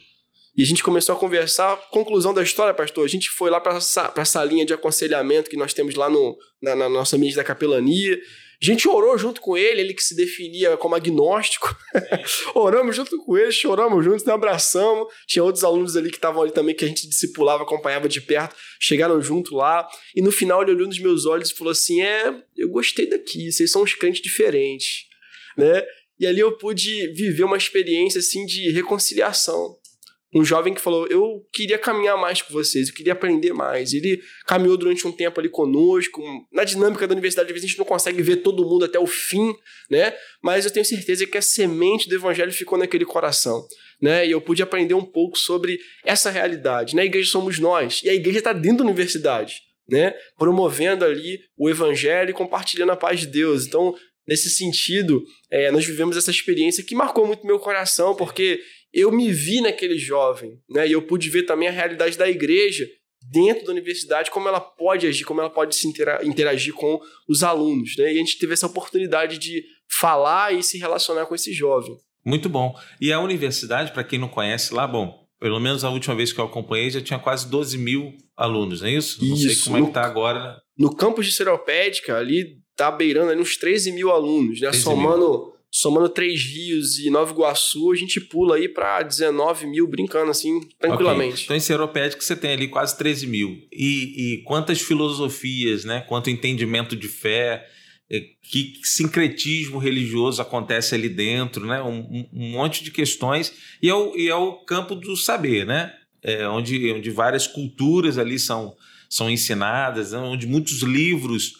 [0.56, 1.76] E a gente começou a conversar.
[1.90, 5.74] Conclusão da história, pastor, a gente foi lá para a salinha de aconselhamento que nós
[5.74, 8.18] temos lá no, na, na nossa mídia da capelania.
[8.60, 11.76] A gente orou junto com ele, ele que se definia como agnóstico.
[12.56, 15.12] Oramos junto com ele, choramos juntos, né, abraçamos.
[15.26, 18.56] Tinha outros alunos ali que estavam ali também, que a gente discipulava, acompanhava de perto.
[18.80, 19.86] Chegaram junto lá.
[20.14, 23.52] E no final ele olhou nos meus olhos e falou assim: É, eu gostei daqui,
[23.52, 25.04] vocês são uns crentes diferentes.
[25.54, 25.84] Né?
[26.18, 29.76] E ali eu pude viver uma experiência assim de reconciliação
[30.36, 33.94] um jovem que falou: Eu queria caminhar mais com vocês, eu queria aprender mais.
[33.94, 36.22] Ele caminhou durante um tempo ali conosco.
[36.52, 39.06] Na dinâmica da universidade, às vezes a gente não consegue ver todo mundo até o
[39.06, 39.54] fim,
[39.90, 40.14] né?
[40.42, 43.66] Mas eu tenho certeza que a semente do evangelho ficou naquele coração.
[44.00, 44.26] Né?
[44.26, 46.94] E eu pude aprender um pouco sobre essa realidade.
[46.94, 50.14] Na igreja somos nós, e a igreja está dentro da universidade, né?
[50.36, 53.66] promovendo ali o evangelho e compartilhando a paz de Deus.
[53.66, 53.94] Então,
[54.28, 58.60] nesse sentido, é, nós vivemos essa experiência que marcou muito meu coração, porque
[58.98, 60.88] eu me vi naquele jovem, né?
[60.88, 62.88] E eu pude ver também a realidade da igreja
[63.30, 67.42] dentro da universidade, como ela pode agir, como ela pode se intera- interagir com os
[67.42, 68.12] alunos, né?
[68.12, 69.64] E a gente teve essa oportunidade de
[69.98, 71.96] falar e se relacionar com esse jovem.
[72.24, 72.74] Muito bom.
[73.00, 76.40] E a universidade, para quem não conhece lá, bom, pelo menos a última vez que
[76.40, 79.24] eu acompanhei já tinha quase 12 mil alunos, não é isso?
[79.24, 79.64] Não sei Isso.
[79.64, 80.56] como é No- que tá agora.
[80.78, 84.68] No campus de Seropédica, ali tá beirando ali uns 13 mil alunos, né?
[84.70, 89.86] 13 Somando somando Três Rios e Nova Iguaçu, a gente pula aí para 19 mil
[89.86, 91.34] brincando assim, tranquilamente.
[91.34, 91.44] Okay.
[91.44, 93.58] Então, em Seropédica você tem ali quase 13 mil.
[93.72, 96.00] E, e quantas filosofias, né?
[96.08, 97.66] Quanto entendimento de fé,
[98.10, 101.82] é, que sincretismo religioso acontece ali dentro, né?
[101.82, 103.52] Um, um monte de questões.
[103.82, 105.92] E é, o, e é o campo do saber, né?
[106.22, 108.74] É onde, onde várias culturas ali são,
[109.08, 110.18] são ensinadas, né?
[110.18, 111.52] onde muitos livros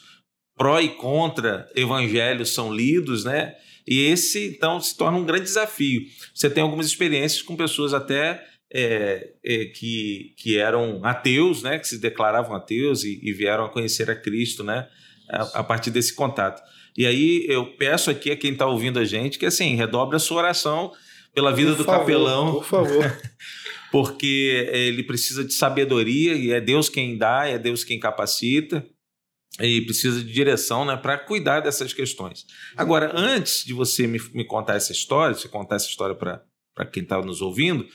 [0.57, 3.55] pró e contra evangelhos são lidos, né?
[3.87, 6.03] E esse, então, se torna um grande desafio.
[6.35, 11.79] Você tem algumas experiências com pessoas até é, é, que, que eram ateus, né?
[11.79, 14.88] Que se declaravam ateus e, e vieram a conhecer a Cristo, né?
[15.31, 16.61] A, a, partir desse contato.
[16.96, 20.20] E aí eu peço aqui a quem está ouvindo a gente que, assim, redobre a
[20.20, 20.92] sua oração
[21.33, 22.53] pela vida por do favor, capelão.
[22.55, 23.22] Por favor.
[23.92, 28.85] porque ele precisa de sabedoria e é Deus quem dá, é Deus quem capacita
[29.61, 32.45] e precisa de direção né, para cuidar dessas questões.
[32.77, 37.03] Agora, antes de você me, me contar essa história, você contar essa história para quem
[37.03, 37.87] está nos ouvindo,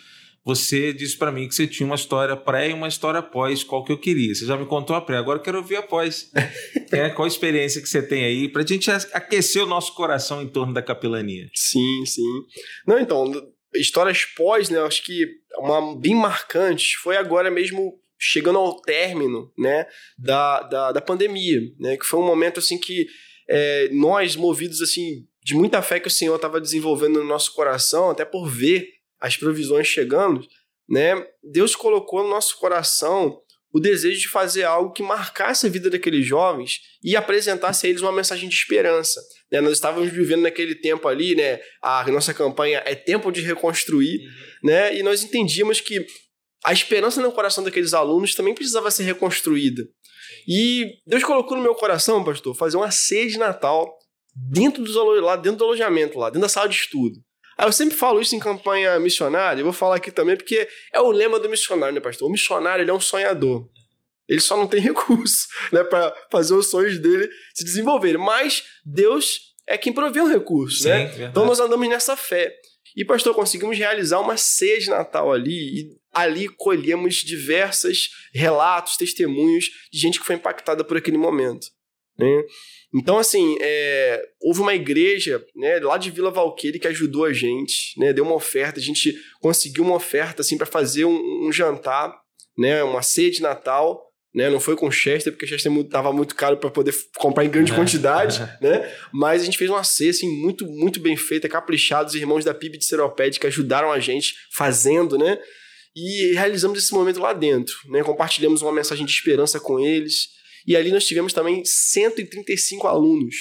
[0.44, 3.84] você disse para mim que você tinha uma história pré e uma história pós, qual
[3.84, 4.34] que eu queria.
[4.34, 6.32] Você já me contou a pré, agora eu quero ouvir a pós.
[6.92, 10.42] é, qual a experiência que você tem aí para a gente aquecer o nosso coração
[10.42, 11.48] em torno da capelania?
[11.54, 12.44] Sim, sim.
[12.88, 13.32] Não, então,
[13.76, 15.28] histórias pós, né, acho que
[15.60, 21.98] uma bem marcante foi agora mesmo chegando ao término né, da, da, da pandemia, né,
[21.98, 23.08] que foi um momento assim que
[23.50, 28.12] é, nós, movidos assim de muita fé que o Senhor estava desenvolvendo no nosso coração,
[28.12, 28.88] até por ver
[29.20, 30.46] as provisões chegando,
[30.88, 33.42] né, Deus colocou no nosso coração
[33.74, 38.02] o desejo de fazer algo que marcasse a vida daqueles jovens e apresentasse a eles
[38.02, 39.20] uma mensagem de esperança.
[39.52, 39.62] Né?
[39.62, 41.60] Nós estávamos vivendo naquele tempo ali, né?
[41.82, 44.70] a nossa campanha é tempo de reconstruir, uhum.
[44.70, 44.96] né?
[44.96, 46.06] e nós entendíamos que
[46.64, 49.84] a esperança no coração daqueles alunos também precisava ser reconstruída.
[50.48, 53.98] E Deus colocou no meu coração, pastor, fazer uma ceia de Natal
[54.36, 57.20] dentro dos lá dentro do alojamento, lá dentro da sala de estudo.
[57.58, 61.02] Aí eu sempre falo isso em campanha missionária, eu vou falar aqui também porque é
[61.02, 62.28] o lema do missionário, né, pastor?
[62.28, 63.68] O missionário ele é um sonhador.
[64.28, 68.20] Ele só não tem recurso, né, para fazer os sonhos dele se desenvolverem.
[68.20, 70.92] Mas Deus é quem provê um recurso, né?
[70.92, 71.10] Sim, né?
[71.10, 71.32] Verdade.
[71.32, 72.52] Então nós andamos nessa fé.
[72.96, 79.70] E, pastor, conseguimos realizar uma ceia de Natal ali e ali colhemos diversos relatos, testemunhos
[79.92, 81.68] de gente que foi impactada por aquele momento.
[82.18, 82.44] Né?
[82.94, 87.98] Então, assim, é, houve uma igreja né, lá de Vila Valqueire que ajudou a gente,
[87.98, 92.14] né, deu uma oferta, a gente conseguiu uma oferta assim, para fazer um, um, jantar,
[92.58, 94.11] né, uma ceia de Natal.
[94.34, 97.74] Né, não foi com Chester, porque Chester estava muito caro para poder comprar em grande
[97.74, 97.76] é.
[97.76, 98.90] quantidade, né?
[99.12, 102.08] Mas a gente fez uma ceia assim, muito, muito bem feita, caprichada.
[102.08, 105.38] Os irmãos da PIB de Seropédica ajudaram a gente fazendo, né?
[105.94, 108.04] E realizamos esse momento lá dentro, né?
[108.04, 110.30] Compartilhamos uma mensagem de esperança com eles.
[110.66, 113.36] E ali nós tivemos também 135 alunos,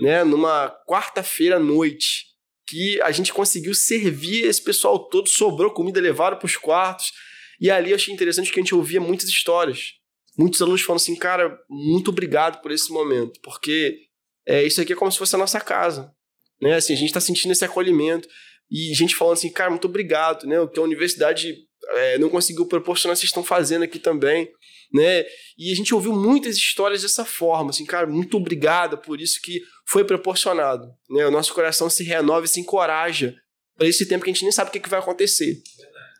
[0.00, 0.24] né?
[0.24, 2.24] Numa quarta-feira à noite,
[2.66, 7.12] que a gente conseguiu servir esse pessoal todo, sobrou comida, levaram para os quartos.
[7.60, 9.92] E ali eu achei interessante que a gente ouvia muitas histórias.
[10.36, 13.98] Muitos alunos falando assim, cara, muito obrigado por esse momento, porque
[14.46, 16.12] é, isso aqui é como se fosse a nossa casa.
[16.60, 16.74] Né?
[16.74, 18.28] Assim, a gente está sentindo esse acolhimento.
[18.70, 20.58] E gente falando assim, cara, muito obrigado, né?
[20.58, 21.54] O que a universidade
[21.90, 24.50] é, não conseguiu proporcionar, vocês estão fazendo aqui também,
[24.92, 25.24] né?
[25.58, 29.60] E a gente ouviu muitas histórias dessa forma, assim, cara, muito obrigada por isso que
[29.86, 31.26] foi proporcionado, né?
[31.26, 33.36] O nosso coração se renova e se encoraja
[33.76, 35.62] para esse tempo que a gente nem sabe o que, que vai acontecer.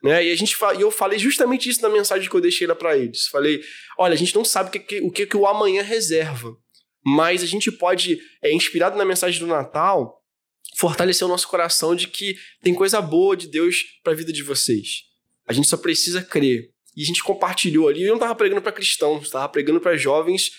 [0.05, 0.27] Né?
[0.27, 2.95] E a gente e eu falei justamente isso na mensagem que eu deixei lá para
[2.95, 3.27] eles.
[3.29, 3.63] Falei,
[3.97, 6.55] olha, a gente não sabe o que, que, o que, o amanhã reserva,
[7.03, 10.23] mas a gente pode, é, inspirado na mensagem do Natal,
[10.77, 14.43] fortalecer o nosso coração de que tem coisa boa de Deus para a vida de
[14.43, 15.05] vocês.
[15.49, 16.71] A gente só precisa crer.
[16.95, 18.03] E a gente compartilhou ali.
[18.03, 20.51] Eu não estava pregando para cristãos, estava pregando para jovens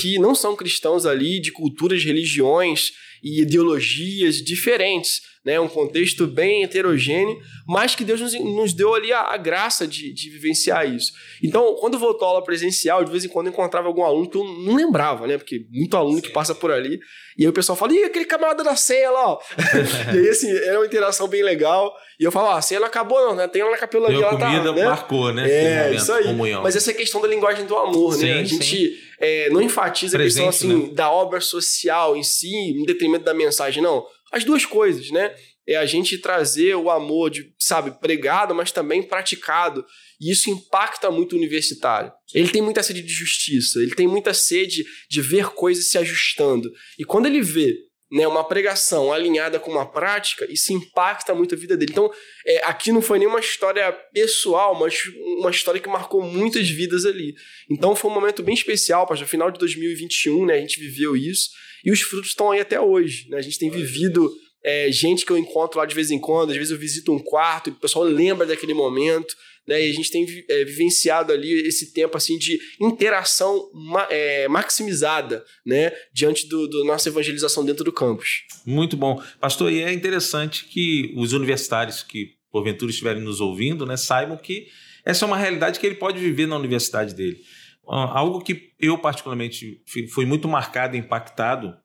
[0.00, 5.60] que não são cristãos ali, de culturas, religiões e ideologias diferentes né?
[5.60, 10.12] Um contexto bem heterogêneo, mas que Deus nos, nos deu ali a, a graça de,
[10.12, 11.12] de, vivenciar isso.
[11.42, 14.44] Então, quando voltou a aula presencial, de vez em quando encontrava algum aluno que eu
[14.44, 15.36] não lembrava, né?
[15.36, 16.98] Porque muito aluno que passa por ali.
[17.36, 19.40] E aí o pessoal fala, ih, aquele camarada da ceia lá, ó.
[20.14, 21.92] e aí, assim, era uma interação bem legal.
[22.18, 23.46] E eu falo, ah, a ceia não acabou não, né?
[23.46, 24.46] Tem lá na capelania, ela tá...
[24.46, 24.84] comida né?
[24.84, 25.50] marcou, né?
[25.50, 26.24] É, isso aí.
[26.24, 26.62] Comunhão.
[26.62, 28.40] Mas essa é a questão da linguagem do amor, sim, né?
[28.40, 30.94] A gente é, não enfatiza Presente, a questão, assim, né?
[30.94, 35.32] da obra social em si, em detrimento da mensagem, não as duas coisas, né?
[35.66, 39.86] É a gente trazer o amor, de, sabe, pregado, mas também praticado.
[40.20, 42.12] E isso impacta muito o universitário.
[42.34, 46.70] Ele tem muita sede de justiça, ele tem muita sede de ver coisas se ajustando.
[46.98, 47.76] E quando ele vê
[48.10, 51.92] né, uma pregação alinhada com uma prática, isso impacta muito a vida dele.
[51.92, 52.10] Então,
[52.44, 55.00] é, aqui não foi nenhuma história pessoal, mas
[55.38, 57.34] uma história que marcou muitas vidas ali.
[57.70, 61.50] Então, foi um momento bem especial, para final de 2021, né, a gente viveu isso.
[61.84, 63.28] E os frutos estão aí até hoje.
[63.28, 63.38] Né?
[63.38, 64.32] A gente tem vivido
[64.64, 67.18] é, gente que eu encontro lá de vez em quando, às vezes eu visito um
[67.18, 69.34] quarto e o pessoal lembra daquele momento,
[69.66, 69.86] né?
[69.86, 75.44] E a gente tem é, vivenciado ali esse tempo assim de interação ma é, maximizada,
[75.64, 75.92] né?
[76.12, 78.42] Diante do, do, nossa evangelização dentro do campus.
[78.64, 79.22] Muito bom.
[79.40, 84.68] Pastor, e é interessante que os universitários que porventura estiverem nos ouvindo, né, saibam que
[85.04, 87.38] essa é uma realidade que ele pode viver na universidade dele.
[87.86, 91.76] Algo que eu particularmente fui muito marcado impactado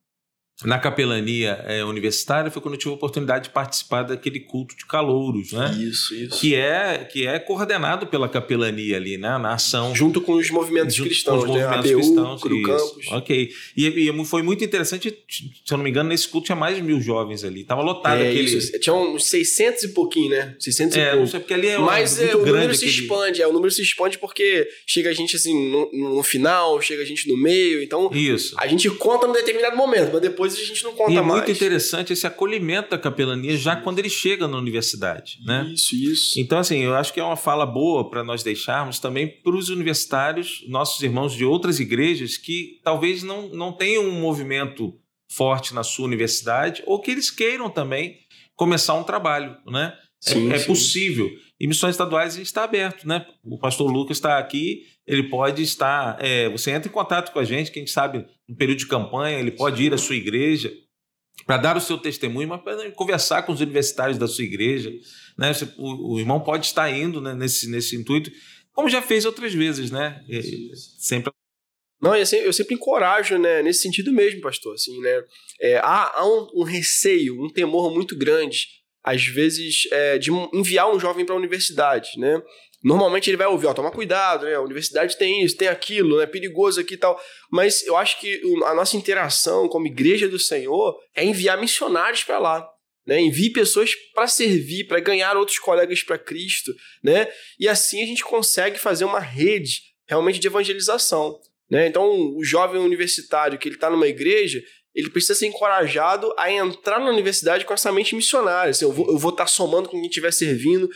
[0.63, 4.85] na capelania é, universitária foi quando eu tive a oportunidade de participar daquele culto de
[4.85, 5.71] calouros, né?
[5.79, 6.39] Isso, isso.
[6.39, 9.37] Que é, que é coordenado pela capelania ali, né?
[9.37, 9.95] Na ação.
[9.95, 11.65] Junto com os movimentos junto cristãos, com os né?
[11.65, 12.41] movimentos ABU, cristãos.
[12.41, 13.07] Cru Campos.
[13.11, 13.49] Ok.
[13.77, 16.83] E, e, foi muito interessante, se eu não me engano, nesse culto tinha mais de
[16.83, 17.63] mil jovens ali.
[17.63, 18.57] Tava lotado é, aquele.
[18.57, 18.77] Isso.
[18.79, 20.55] Tinha uns 600 e pouquinho, né?
[20.59, 21.19] 600 é, e pouco.
[21.19, 23.01] Não sei, porque ali é Mas é, o número se aquele...
[23.01, 27.01] expande, é, o número se expande porque chega a gente assim no, no, final, chega
[27.01, 28.55] a gente no meio, então isso.
[28.57, 32.13] a gente conta num determinado momento, mas depois a gente não conta mais muito interessante
[32.13, 35.69] esse acolhimento da capelania já quando ele chega na universidade, né?
[35.73, 36.39] Isso, isso.
[36.39, 39.69] Então, assim, eu acho que é uma fala boa para nós deixarmos também para os
[39.69, 44.93] universitários, nossos irmãos de outras igrejas que talvez não, não tenham um movimento
[45.31, 48.17] forte na sua universidade ou que eles queiram também
[48.55, 49.97] começar um trabalho, né?
[50.25, 51.29] É, sim, é, é possível.
[51.59, 53.25] E missões estaduais a gente está aberto, né?
[53.43, 56.17] O pastor Lucas está aqui, ele pode estar.
[56.19, 59.51] É, você entra em contato com a gente, quem sabe no período de campanha, ele
[59.51, 60.73] pode ir à sua igreja,
[61.45, 64.91] para dar o seu testemunho, mas para conversar com os universitários da sua igreja.
[65.37, 65.51] Né?
[65.77, 68.31] O, o irmão pode estar indo né, nesse, nesse intuito,
[68.73, 70.23] como já fez outras vezes, né?
[70.97, 71.31] sempre.
[72.01, 74.73] Não, eu sempre, eu sempre encorajo, né, nesse sentido mesmo, pastor.
[74.73, 75.23] Assim, né?
[75.59, 78.67] É, há, há um, um, receio, um temor muito grande,
[79.03, 82.41] às vezes, é, de enviar um jovem para a universidade, né?
[82.83, 84.55] Normalmente ele vai ouvir, ó, toma cuidado, né?
[84.55, 86.25] A universidade tem isso, tem aquilo, né?
[86.25, 87.19] perigoso aqui e tal.
[87.51, 92.39] Mas eu acho que a nossa interação como igreja do Senhor é enviar missionários para
[92.39, 92.67] lá.
[93.07, 96.71] Né, envie pessoas para servir, para ganhar outros colegas para Cristo,
[97.03, 97.27] né?
[97.59, 101.39] E assim a gente consegue fazer uma rede realmente de evangelização,
[101.71, 101.87] né?
[101.87, 104.61] Então, o jovem universitário que ele está numa igreja,
[104.93, 108.69] ele precisa ser encorajado a entrar na universidade com essa mente missionária.
[108.69, 110.87] Assim, eu vou estar tá somando com quem estiver servindo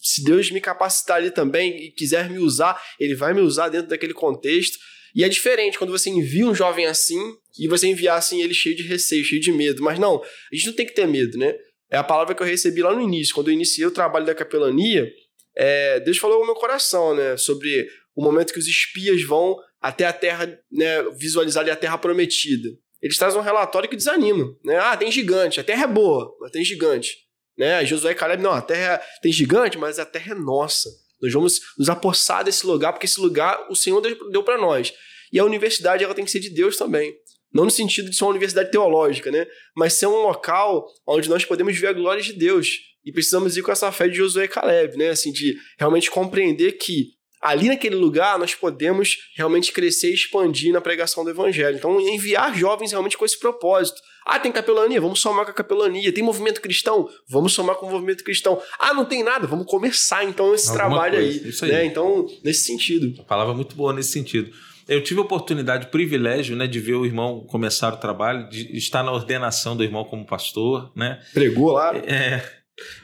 [0.00, 3.88] se Deus me capacitar ali também e quiser me usar, ele vai me usar dentro
[3.88, 4.78] daquele contexto.
[5.14, 7.18] E é diferente quando você envia um jovem assim
[7.58, 9.82] e você enviar assim ele cheio de receio, cheio de medo.
[9.82, 11.54] Mas não, a gente não tem que ter medo, né?
[11.90, 13.34] É a palavra que eu recebi lá no início.
[13.34, 15.10] Quando eu iniciei o trabalho da capelania,
[15.56, 17.36] é, Deus falou no meu coração, né?
[17.36, 21.02] Sobre o momento que os espias vão até a terra, né?
[21.18, 22.68] Visualizar ali a terra prometida.
[23.00, 24.76] Eles trazem um relatório que desanima, né?
[24.76, 27.27] Ah, tem gigante, a terra é boa, mas tem gigante.
[27.58, 27.84] Né?
[27.84, 30.88] Josué e Caleb, não, a terra tem gigante, mas a terra é nossa.
[31.20, 34.92] Nós vamos nos apossar desse lugar, porque esse lugar o Senhor deu para nós.
[35.32, 37.14] E a universidade ela tem que ser de Deus também.
[37.52, 39.46] Não no sentido de ser uma universidade teológica, né?
[39.76, 42.78] Mas ser um local onde nós podemos ver a glória de Deus.
[43.04, 45.08] E precisamos ir com essa fé de Josué e Caleb, né?
[45.08, 50.80] Assim, de realmente compreender que ali naquele lugar nós podemos realmente crescer e expandir na
[50.80, 51.76] pregação do evangelho.
[51.76, 54.00] Então, enviar jovens realmente com esse propósito.
[54.24, 55.00] Ah, tem capelania?
[55.00, 56.12] Vamos somar com a capelania.
[56.12, 57.08] Tem movimento cristão?
[57.28, 58.60] Vamos somar com o movimento cristão.
[58.78, 59.46] Ah, não tem nada?
[59.46, 61.40] Vamos começar então esse Alguma trabalho coisa.
[61.42, 61.48] aí.
[61.48, 61.72] Isso aí.
[61.72, 61.84] Né?
[61.86, 63.20] Então, nesse sentido.
[63.20, 64.50] A palavra muito boa nesse sentido.
[64.86, 68.74] Eu tive a oportunidade, o privilégio, né, de ver o irmão começar o trabalho, de
[68.74, 71.20] estar na ordenação do irmão como pastor, né?
[71.34, 71.94] Pregou lá?
[71.94, 72.42] É,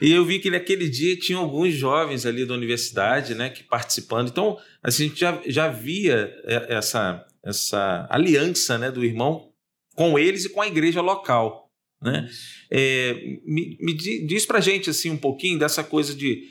[0.01, 4.29] e eu vi que naquele dia tinha alguns jovens ali da universidade, né, que participando.
[4.29, 9.49] Então, assim, a gente já, já via é, essa, essa aliança, né, do irmão
[9.95, 12.29] com eles e com a igreja local, né?
[12.69, 13.13] É,
[13.45, 16.43] me, me diz pra gente, assim, um pouquinho dessa coisa de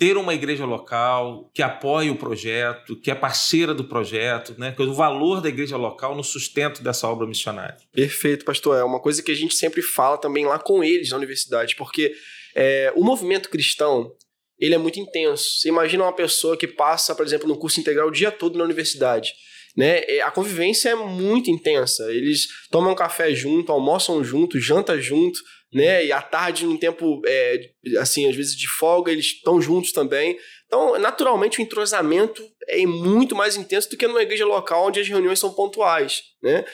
[0.00, 4.74] ter uma igreja local que apoie o projeto, que é parceira do projeto, né?
[4.78, 7.76] o valor da igreja local no sustento dessa obra missionária.
[7.92, 8.78] Perfeito, pastor.
[8.78, 12.14] É uma coisa que a gente sempre fala também lá com eles na universidade, porque
[12.56, 14.10] é, o movimento cristão,
[14.58, 15.58] ele é muito intenso.
[15.58, 18.64] Você imagina uma pessoa que passa, por exemplo, no curso integral o dia todo na
[18.64, 19.34] universidade.
[19.76, 20.00] Né?
[20.04, 22.12] É, a convivência é muito intensa.
[22.12, 25.38] Eles tomam café junto, almoçam junto, jantam junto,
[25.72, 26.04] né?
[26.04, 30.36] E à tarde, num tempo, é, assim, às vezes de folga, eles estão juntos também.
[30.66, 35.08] Então, naturalmente, o entrosamento é muito mais intenso do que numa igreja local onde as
[35.08, 36.64] reuniões são pontuais, né?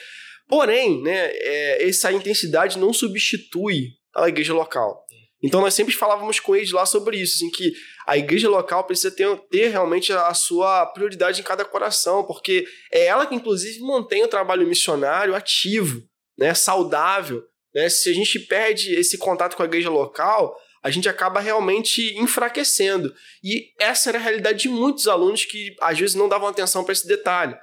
[0.47, 5.05] Porém, né, é, essa intensidade não substitui a igreja local.
[5.43, 7.71] Então nós sempre falávamos com eles lá sobre isso, assim, que
[8.07, 13.05] a igreja local precisa ter, ter realmente a sua prioridade em cada coração, porque é
[13.05, 16.01] ela que inclusive mantém o trabalho missionário ativo,
[16.37, 17.43] né, saudável.
[17.73, 17.87] Né?
[17.89, 23.13] Se a gente perde esse contato com a igreja local, a gente acaba realmente enfraquecendo.
[23.43, 26.93] E essa era a realidade de muitos alunos que às vezes não davam atenção para
[26.93, 27.55] esse detalhe.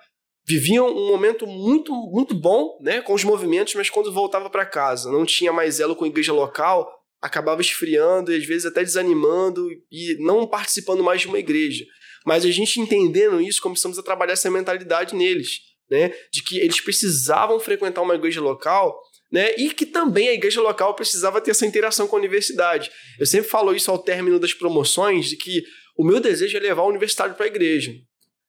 [0.47, 5.11] viviam um momento muito, muito bom, né, com os movimentos, mas quando voltava para casa,
[5.11, 6.87] não tinha mais elo com a igreja local,
[7.25, 11.85] acabava esfriando e às vezes até desanimando e não participando mais de uma igreja.
[12.27, 15.59] Mas a gente entendendo isso, começamos a trabalhar essa mentalidade neles,
[15.91, 18.99] né, de que eles precisavam frequentar uma igreja local
[19.33, 19.53] né?
[19.59, 22.89] E que também a igreja local precisava ter essa interação com a universidade.
[23.18, 25.64] Eu sempre falo isso ao término das promoções, de que
[25.99, 27.93] o meu desejo é levar o universitário para a igreja.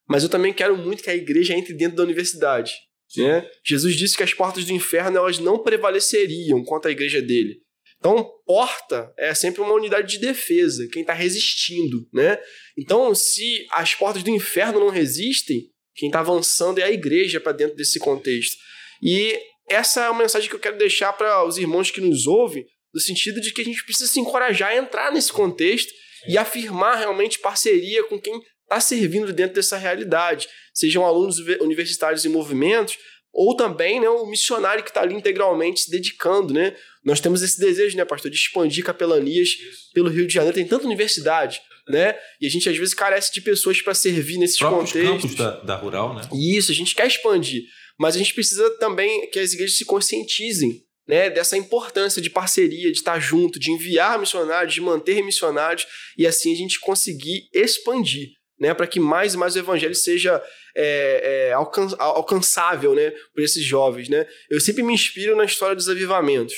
[0.07, 2.71] Mas eu também quero muito que a igreja entre dentro da universidade.
[3.17, 3.49] Né?
[3.65, 7.61] Jesus disse que as portas do inferno elas não prevaleceriam contra a igreja dele.
[8.05, 12.37] Então, porta é sempre uma unidade de defesa, quem está resistindo, né?
[12.77, 15.63] Então, se as portas do inferno não resistem,
[15.95, 18.57] quem está avançando é a igreja para dentro desse contexto.
[19.01, 19.35] E
[19.67, 23.01] essa é uma mensagem que eu quero deixar para os irmãos que nos ouvem, no
[23.01, 25.91] sentido de que a gente precisa se encorajar a entrar nesse contexto
[26.27, 32.29] e afirmar realmente parceria com quem está servindo dentro dessa realidade, sejam alunos universitários em
[32.29, 32.99] movimentos,
[33.33, 36.53] ou também né, o missionário que está ali integralmente se dedicando.
[36.53, 36.75] Né?
[37.05, 39.49] Nós temos esse desejo, né, pastor, de expandir capelanias
[39.93, 40.55] pelo Rio de Janeiro.
[40.55, 42.17] Tem tanta universidade, né?
[42.41, 45.35] E a gente às vezes carece de pessoas para servir nesses Próprios contextos.
[45.35, 46.23] da, da rural, né?
[46.33, 47.63] Isso, a gente quer expandir.
[47.97, 52.91] Mas a gente precisa também que as igrejas se conscientizem né, dessa importância de parceria,
[52.91, 55.85] de estar junto, de enviar missionários, de manter missionários
[56.17, 58.29] e assim a gente conseguir expandir,
[58.59, 60.41] né, para que mais e mais o evangelho seja
[60.75, 64.27] é, é, alcan alcançável, né, por esses jovens, né.
[64.49, 66.55] Eu sempre me inspiro na história dos avivamentos,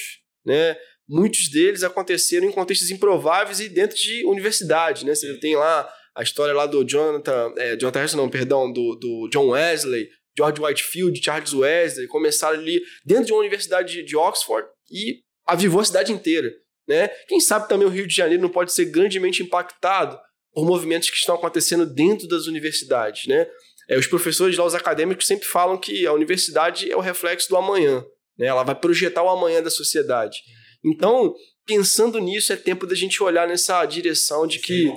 [0.47, 0.77] né.
[1.07, 5.13] Muitos deles aconteceram em contextos improváveis e dentro de universidades, né.
[5.13, 9.29] Você tem lá a história lá do Jonathan, é, Jonathan Harrison, não, perdão, do, do
[9.31, 15.19] John Wesley, George Whitefield, Charles Wesley, começaram ali dentro de uma universidade de Oxford e
[15.45, 16.51] avivou a cidade inteira.
[16.87, 17.07] Né?
[17.27, 20.17] Quem sabe também o Rio de Janeiro não pode ser grandemente impactado
[20.53, 23.27] por movimentos que estão acontecendo dentro das universidades.
[23.27, 23.47] Né?
[23.89, 27.57] É, os professores lá, os acadêmicos, sempre falam que a universidade é o reflexo do
[27.57, 28.03] amanhã.
[28.38, 28.47] Né?
[28.47, 30.43] Ela vai projetar o amanhã da sociedade.
[30.83, 31.33] Então,
[31.65, 34.91] pensando nisso, é tempo da gente olhar nessa direção de que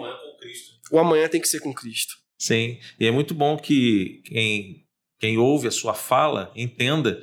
[0.90, 2.14] o amanhã tem que ser com Cristo.
[2.38, 4.86] Sim, e é muito bom que quem
[5.20, 7.22] quem ouve a sua fala entenda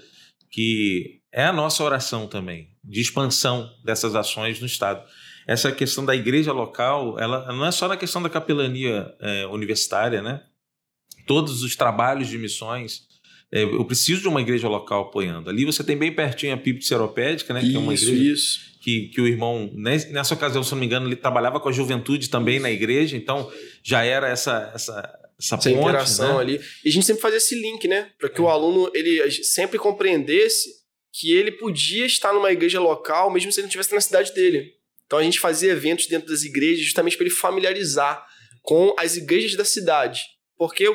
[0.51, 5.03] que é a nossa oração também, de expansão dessas ações no Estado.
[5.47, 10.21] Essa questão da igreja local, ela não é só na questão da capelania é, universitária,
[10.21, 10.43] né?
[11.25, 13.06] Todos os trabalhos de missões,
[13.51, 15.49] eu preciso de uma igreja local apoiando.
[15.49, 17.61] Ali você tem bem pertinho a PIB Seropédica, né?
[17.61, 18.59] Isso, que é uma igreja isso.
[18.81, 22.29] Que, que o irmão, nessa ocasião, se não me engano, ele trabalhava com a juventude
[22.29, 23.51] também na igreja, então
[23.83, 26.41] já era essa, essa, essa, essa ponte, interação né?
[26.41, 26.61] ali.
[26.83, 28.11] E a gente sempre fazia esse link, né?
[28.19, 30.69] Para que o aluno ele sempre compreendesse
[31.13, 34.73] que ele podia estar numa igreja local, mesmo se ele não estivesse na cidade dele.
[35.05, 38.25] Então a gente fazia eventos dentro das igrejas justamente para ele familiarizar
[38.61, 40.21] com as igrejas da cidade.
[40.57, 40.85] Porque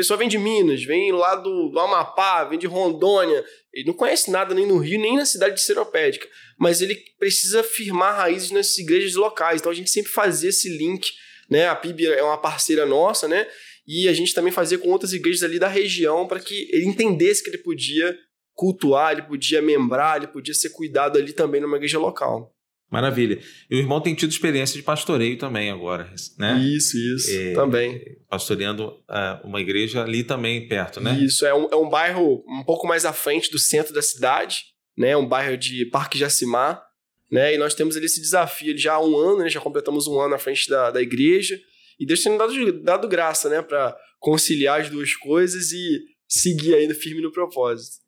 [0.00, 4.30] pessoa vem de Minas, vem lá do, do Amapá, vem de Rondônia, ele não conhece
[4.30, 6.26] nada nem no Rio, nem na cidade de Seropédica,
[6.58, 9.60] mas ele precisa firmar raízes nessas igrejas locais.
[9.60, 11.12] Então a gente sempre fazia esse link,
[11.50, 11.68] né?
[11.68, 13.46] A PIB é uma parceira nossa, né?
[13.86, 17.42] E a gente também fazia com outras igrejas ali da região para que ele entendesse
[17.42, 18.16] que ele podia
[18.54, 22.54] cultuar, ele podia membrar, ele podia ser cuidado ali também numa igreja local.
[22.90, 23.40] Maravilha.
[23.70, 26.58] E o irmão tem tido experiência de pastoreio também agora, né?
[26.58, 27.30] Isso, isso.
[27.30, 28.02] É, também.
[28.28, 31.16] Pastoreando uh, uma igreja ali também perto, né?
[31.20, 34.64] Isso, é um, é um bairro um pouco mais à frente do centro da cidade,
[34.98, 35.16] né?
[35.16, 36.82] Um bairro de Parque Jacimar,
[37.30, 37.54] né?
[37.54, 39.48] E nós temos ali esse desafio já há um ano, né?
[39.48, 41.56] Já completamos um ano à frente da, da igreja.
[41.98, 43.62] E Deus tem dado, dado graça, né?
[43.62, 47.98] Para conciliar as duas coisas e seguir ainda firme no propósito.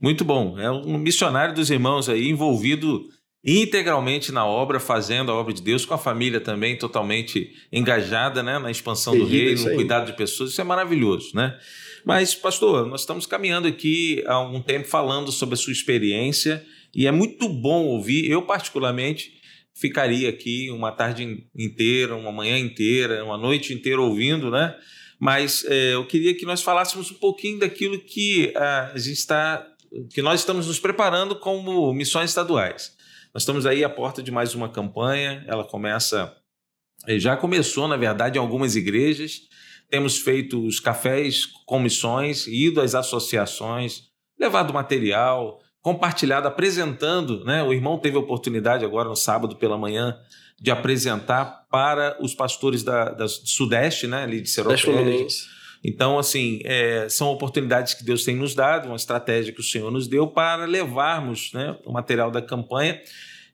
[0.00, 0.58] Muito bom.
[0.58, 3.02] É um missionário dos irmãos aí envolvido
[3.44, 8.58] integralmente na obra, fazendo a obra de Deus, com a família também totalmente engajada né,
[8.58, 10.50] na expansão do reino, no cuidado de pessoas.
[10.50, 11.58] Isso é maravilhoso, né?
[12.04, 16.64] Mas, pastor, nós estamos caminhando aqui há um tempo falando sobre a sua experiência
[16.94, 18.30] e é muito bom ouvir.
[18.30, 19.32] Eu, particularmente,
[19.74, 24.74] ficaria aqui uma tarde inteira, uma manhã inteira, uma noite inteira ouvindo, né?
[25.18, 29.66] Mas é, eu queria que nós falássemos um pouquinho daquilo que a gente está,
[30.14, 32.96] que nós estamos nos preparando como missões estaduais.
[33.32, 36.34] Nós estamos aí à porta de mais uma campanha, ela começa,
[37.06, 39.42] eh, já começou, na verdade, em algumas igrejas.
[39.88, 44.04] Temos feito os cafés com missões, ido às associações,
[44.38, 47.44] levado material, compartilhado, apresentando.
[47.44, 47.62] Né?
[47.62, 50.18] O irmão teve a oportunidade agora no sábado pela manhã
[50.60, 54.90] de apresentar para os pastores da, da Sudeste, né, ali de Seropédica.
[55.84, 59.90] Então, assim, é, são oportunidades que Deus tem nos dado, uma estratégia que o Senhor
[59.90, 63.00] nos deu para levarmos né, o material da campanha,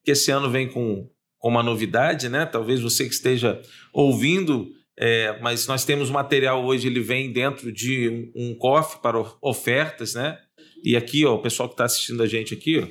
[0.05, 1.09] que esse ano vem com,
[1.39, 2.45] com uma novidade, né?
[2.47, 3.61] Talvez você que esteja
[3.93, 9.19] ouvindo É, mas nós temos material hoje, ele vem dentro de um, um cofre para
[9.43, 10.39] ofertas, né?
[10.83, 12.87] E aqui, ó, o pessoal que está assistindo a gente aqui, ó,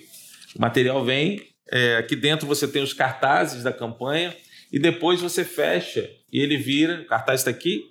[0.55, 1.41] o material vem.
[1.71, 4.35] É, aqui dentro você tem os cartazes da campanha
[4.71, 7.01] e depois você fecha e ele vira.
[7.01, 7.81] O cartaz está aqui.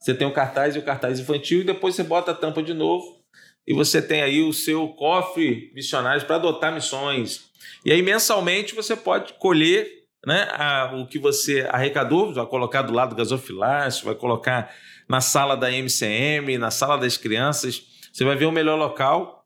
[0.00, 2.72] Você tem o cartaz e o cartaz infantil e depois você bota a tampa de
[2.72, 3.20] novo
[3.66, 7.50] e você tem aí o seu cofre missionários para adotar missões.
[7.84, 12.92] E aí mensalmente você pode colher né, a, o que você arrecadou, vai colocar do
[12.92, 14.74] lado do gasofilácio, vai colocar
[15.08, 17.82] na sala da MCM, na sala das crianças,
[18.12, 19.44] você vai ver o melhor local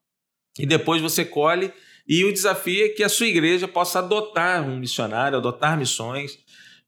[0.59, 1.73] e depois você colhe.
[2.07, 6.39] E o desafio é que a sua igreja possa adotar um missionário, adotar missões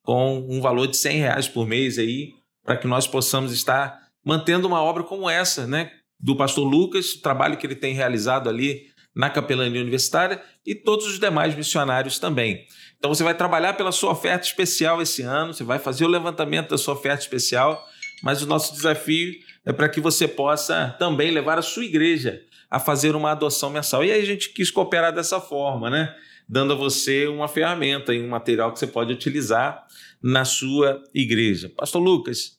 [0.02, 2.34] com um valor de 100 reais por mês aí,
[2.66, 5.92] para que nós possamos estar mantendo uma obra como essa, né?
[6.18, 11.06] Do pastor Lucas, o trabalho que ele tem realizado ali na capelania universitária e todos
[11.06, 12.66] os demais missionários também.
[12.98, 16.70] Então você vai trabalhar pela sua oferta especial esse ano, você vai fazer o levantamento
[16.70, 17.82] da sua oferta especial,
[18.22, 19.32] mas o nosso desafio
[19.64, 24.04] é para que você possa também levar a sua igreja a fazer uma adoção mensal.
[24.04, 26.14] E aí a gente quis cooperar dessa forma, né?
[26.48, 29.84] Dando a você uma ferramenta e um material que você pode utilizar
[30.22, 31.68] na sua igreja.
[31.76, 32.52] Pastor Lucas,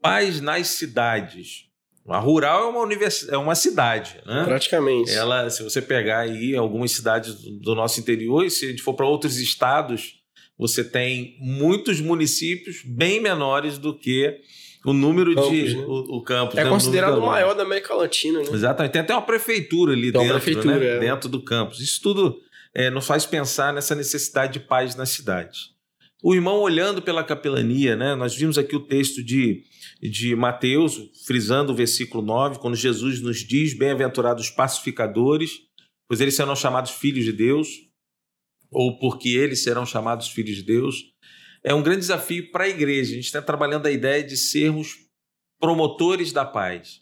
[0.00, 1.68] paz nas cidades.
[2.08, 3.28] A rural é uma, univers...
[3.28, 4.44] é uma cidade, né?
[4.44, 5.10] Praticamente.
[5.10, 8.94] Ela, se você pegar aí algumas cidades do nosso interior, e se a gente for
[8.94, 10.14] para outros estados,
[10.58, 14.40] você tem muitos municípios bem menores do que
[14.86, 15.84] o número Campos, de né?
[15.86, 16.58] o, o campus.
[16.58, 16.70] É né?
[16.70, 18.48] considerado o maior da América Latina, né?
[18.52, 18.92] Exatamente.
[18.92, 20.96] Tem até uma prefeitura ali Tem dentro, prefeitura, né?
[20.96, 20.98] é.
[21.00, 21.80] dentro do campus.
[21.80, 22.40] Isso tudo
[22.74, 25.58] é, nos faz pensar nessa necessidade de paz na cidade.
[26.22, 28.14] O irmão olhando pela capelania, né?
[28.16, 29.62] nós vimos aqui o texto de,
[30.02, 35.52] de Mateus, frisando o versículo 9, quando Jesus nos diz: Bem-aventurados os pacificadores,
[36.08, 37.68] pois eles serão chamados filhos de Deus,
[38.70, 40.96] ou porque eles serão chamados filhos de Deus.
[41.62, 43.12] É um grande desafio para a igreja.
[43.12, 44.96] A gente está trabalhando a ideia de sermos
[45.60, 47.00] promotores da paz.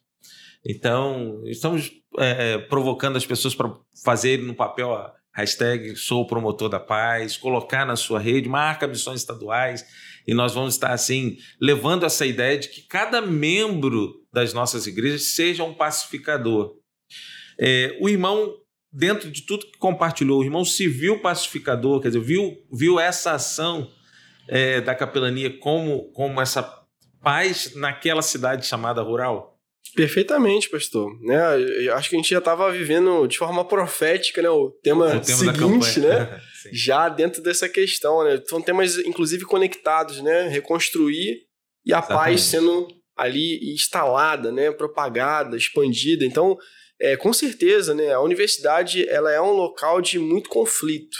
[0.64, 6.70] Então, estamos é, é, provocando as pessoas para fazerem no papel a hashtag sou promotor
[6.70, 9.84] da paz, colocar na sua rede, marca missões estaduais,
[10.26, 15.34] e nós vamos estar assim, levando essa ideia de que cada membro das nossas igrejas
[15.34, 16.76] seja um pacificador.
[17.61, 18.55] É, o irmão,
[18.91, 23.32] dentro de tudo que compartilhou, o irmão se viu pacificador, quer dizer, viu, viu essa
[23.32, 23.91] ação
[24.49, 26.62] é, da capelania como, como essa
[27.20, 29.56] paz naquela cidade chamada rural?
[29.95, 31.11] Perfeitamente, pastor.
[31.22, 31.39] Né?
[31.84, 34.51] Eu acho que a gente já estava vivendo de forma profética né?
[34.51, 36.41] o tema, O tema seguinte, né?
[36.72, 38.43] Já dentro dessa questão, né?
[38.47, 40.49] São temas, inclusive, conectados, né?
[40.49, 41.43] Reconstruir
[41.84, 42.43] e a paz Exatamente.
[42.43, 44.72] sendo ali instalada, né?
[44.72, 46.24] Propagada, expandida.
[46.24, 46.59] Então,
[47.01, 48.12] é, com certeza, né?
[48.12, 51.16] A universidade ela é um local de muito conflito,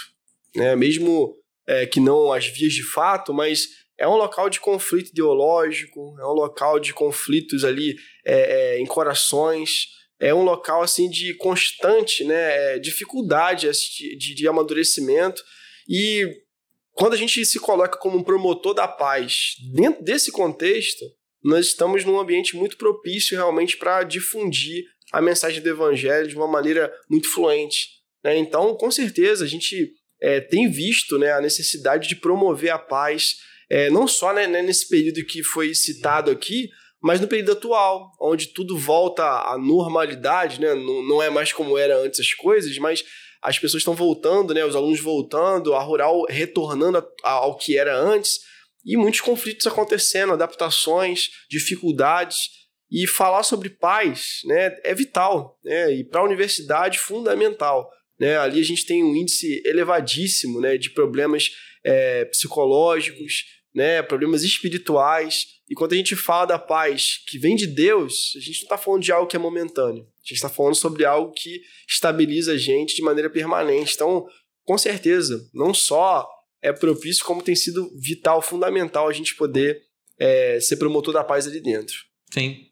[0.55, 0.75] né?
[0.75, 3.67] Mesmo é, que não as vias de fato, mas
[3.97, 7.95] é um local de conflito ideológico, é um local de conflitos ali
[8.25, 9.87] é, é, em corações,
[10.19, 15.41] é um local assim de constante né, é, dificuldade assim, de, de amadurecimento.
[15.87, 16.27] E
[16.93, 21.05] quando a gente se coloca como um promotor da paz dentro desse contexto,
[21.43, 26.47] nós estamos num ambiente muito propício realmente para difundir a mensagem do evangelho de uma
[26.47, 27.87] maneira muito fluente.
[28.23, 28.37] né?
[28.37, 33.35] Então, com certeza, a gente é, tem visto né, a necessidade de promover a paz,
[33.69, 36.69] é, não só né, né, nesse período que foi citado aqui,
[37.01, 40.73] mas no período atual, onde tudo volta à normalidade, né?
[40.73, 43.03] não, não é mais como era antes as coisas, mas
[43.41, 44.65] as pessoas estão voltando, né?
[44.65, 48.39] os alunos voltando, a rural retornando a- a- ao que era antes,
[48.83, 52.37] e muitos conflitos acontecendo, adaptações, dificuldades.
[52.89, 55.93] E falar sobre paz né, é vital, né?
[55.93, 57.91] e para a universidade, fundamental.
[58.17, 58.37] Né?
[58.37, 61.49] Ali a gente tem um índice elevadíssimo né, de problemas
[61.87, 65.45] é, psicológicos, né, problemas espirituais.
[65.69, 68.77] E quando a gente fala da paz que vem de Deus, a gente não está
[68.77, 70.03] falando de algo que é momentâneo.
[70.03, 73.93] A gente está falando sobre algo que estabiliza a gente de maneira permanente.
[73.95, 74.25] Então,
[74.65, 76.27] com certeza, não só
[76.61, 79.81] é propício, como tem sido vital, fundamental a gente poder
[80.19, 81.95] é, ser promotor da paz ali dentro.
[82.33, 82.67] Sim.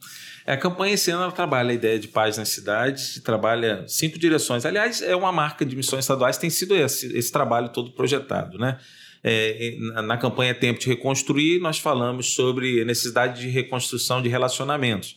[0.45, 4.65] É, A campanha esse ano trabalha a ideia de paz nas cidades, trabalha cinco direções.
[4.65, 8.57] Aliás, é uma marca de missões estaduais, tem sido esse, esse trabalho todo projetado.
[8.57, 8.79] Né?
[9.27, 15.15] É, na, campanha Tempo de Reconstruir, nós falamos sobre a necessidade de reconstrução de relacionamentos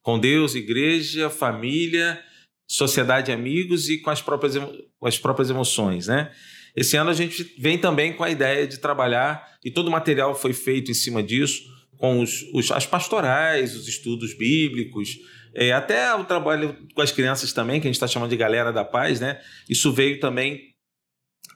[0.00, 2.22] com Deus, igreja, família,
[2.70, 6.06] sociedade, amigos e com as próprias, com as próprias emoções.
[6.06, 6.30] Né?
[6.76, 10.34] Esse ano a gente vem também com a ideia de trabalhar, e todo o material
[10.34, 11.62] foi feito em cima disso,
[11.96, 15.18] com os, os- as pastorais, os estudos bíblicos,
[15.52, 18.72] é, até o trabalho com as crianças também, que a gente está chamando de Galera
[18.72, 19.40] da Paz, né?
[19.68, 20.70] Isso veio também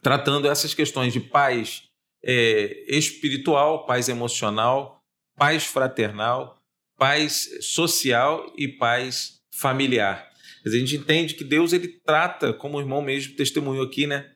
[0.02, 1.84] tratando essas questões de paz
[2.24, 5.02] é, espiritual, paz emocional,
[5.36, 6.56] paz fraternal,
[6.96, 10.28] paz social e paz familiar.
[10.64, 14.30] a gente entende que Deus ele trata, como o irmão mesmo testemunhou aqui, né,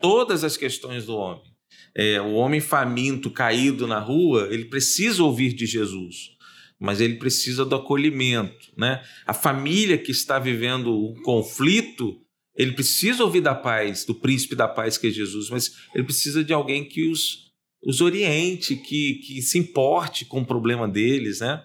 [0.00, 1.52] todas as questões do homem.
[1.94, 6.30] É, o homem faminto, caído na rua, ele precisa ouvir de Jesus,
[6.78, 8.72] mas ele precisa do acolhimento.
[8.76, 9.02] Né?
[9.26, 12.20] A família que está vivendo um conflito,
[12.54, 16.44] ele precisa ouvir da paz, do príncipe da paz que é Jesus, mas ele precisa
[16.44, 17.50] de alguém que os,
[17.82, 21.40] os oriente, que, que se importe com o problema deles.
[21.40, 21.64] Né?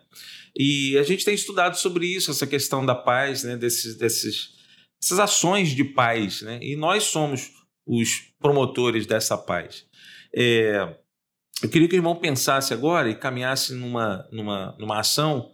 [0.56, 3.58] E a gente tem estudado sobre isso, essa questão da paz, né?
[3.58, 4.52] desses, desses,
[5.02, 6.42] essas ações de paz.
[6.42, 6.60] Né?
[6.62, 7.52] E nós somos
[7.86, 9.86] os promotores dessa paz.
[10.34, 10.96] É,
[11.62, 15.54] eu queria que o irmão pensasse agora e caminhasse numa, numa, numa ação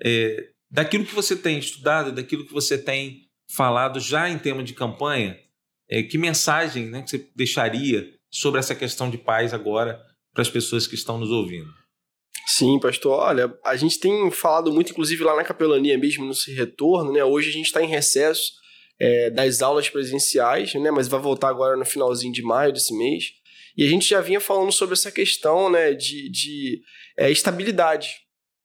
[0.00, 4.74] é, daquilo que você tem estudado, daquilo que você tem falado já em tema de
[4.74, 5.38] campanha.
[5.90, 9.98] É, que mensagem né, que você deixaria sobre essa questão de paz agora
[10.34, 11.68] para as pessoas que estão nos ouvindo?
[12.46, 13.18] Sim, pastor.
[13.18, 17.24] Olha, a gente tem falado muito, inclusive lá na capelania mesmo, nesse retorno, né?
[17.24, 18.52] Hoje a gente está em recesso
[18.98, 20.90] é, das aulas presenciais, né?
[20.90, 23.32] Mas vai voltar agora no finalzinho de maio desse mês.
[23.76, 25.92] E a gente já vinha falando sobre essa questão, né?
[25.92, 26.80] De, de
[27.18, 28.16] é, estabilidade,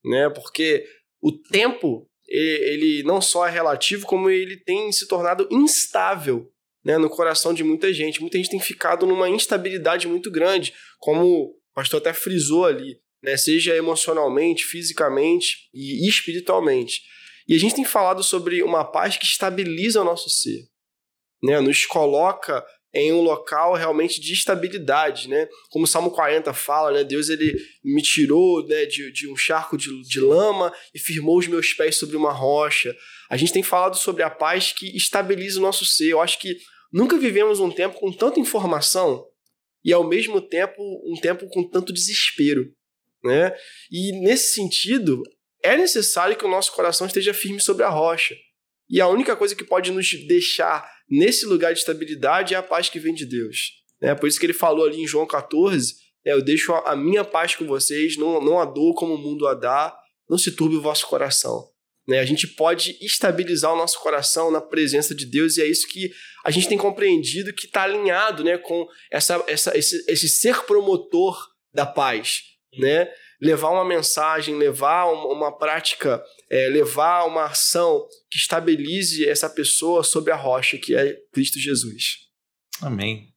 [0.04, 0.30] né?
[0.30, 0.84] Porque
[1.22, 6.50] o tempo ele não só é relativo, como ele tem se tornado instável
[6.84, 8.20] né, no coração de muita gente.
[8.20, 13.38] Muita gente tem ficado numa instabilidade muito grande, como o pastor até frisou ali né,
[13.38, 17.02] seja emocionalmente, fisicamente e espiritualmente.
[17.48, 20.68] E a gente tem falado sobre uma paz que estabiliza o nosso ser,
[21.42, 22.64] né, nos coloca
[22.94, 25.48] em um local realmente de estabilidade, né?
[25.70, 27.04] Como o Salmo 40 fala, né?
[27.04, 31.48] Deus ele me tirou né, de, de um charco de, de lama e firmou os
[31.48, 32.94] meus pés sobre uma rocha.
[33.28, 36.10] A gente tem falado sobre a paz que estabiliza o nosso ser.
[36.10, 36.56] Eu acho que
[36.92, 39.26] nunca vivemos um tempo com tanta informação
[39.84, 42.72] e ao mesmo tempo um tempo com tanto desespero.
[43.24, 43.52] Né?
[43.90, 45.22] E nesse sentido,
[45.62, 48.36] é necessário que o nosso coração esteja firme sobre a rocha.
[48.88, 52.88] E a única coisa que pode nos deixar nesse lugar de estabilidade é a paz
[52.88, 53.72] que vem de Deus.
[54.00, 54.14] Né?
[54.14, 55.94] Por isso que ele falou ali em João 14:
[56.24, 59.46] é, Eu deixo a minha paz com vocês, não, não a dou como o mundo
[59.46, 59.96] a dá,
[60.28, 61.68] não se turbe o vosso coração.
[62.06, 62.18] Né?
[62.18, 66.10] A gente pode estabilizar o nosso coração na presença de Deus, e é isso que
[66.44, 71.38] a gente tem compreendido que está alinhado né, com essa, essa, esse, esse ser promotor
[71.72, 73.08] da paz né?
[73.44, 80.02] Levar uma mensagem, levar uma, uma prática, é, levar uma ação que estabilize essa pessoa
[80.02, 82.24] sobre a rocha que é Cristo Jesus.
[82.80, 83.28] Amém.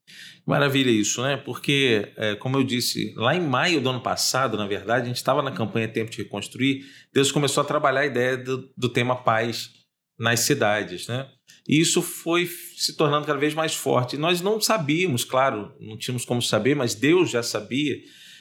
[0.46, 1.36] Maravilha isso, né?
[1.36, 5.18] Porque, é, como eu disse, lá em maio do ano passado, na verdade, a gente
[5.18, 9.14] estava na campanha Tempo de Reconstruir, Deus começou a trabalhar a ideia do, do tema
[9.14, 9.72] paz
[10.18, 11.30] nas cidades, né?
[11.68, 14.16] E isso foi se tornando cada vez mais forte.
[14.16, 17.98] nós não sabíamos, claro, não tínhamos como saber, mas Deus já sabia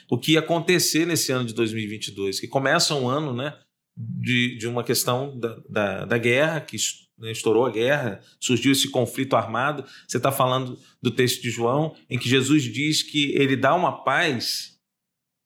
[0.09, 3.57] o que ia acontecer nesse ano de 2022, que começa um ano né,
[3.95, 6.77] de, de uma questão da, da, da guerra, que
[7.17, 9.83] né, estourou a guerra, surgiu esse conflito armado.
[10.07, 14.03] Você está falando do texto de João, em que Jesus diz que ele dá uma
[14.03, 14.77] paz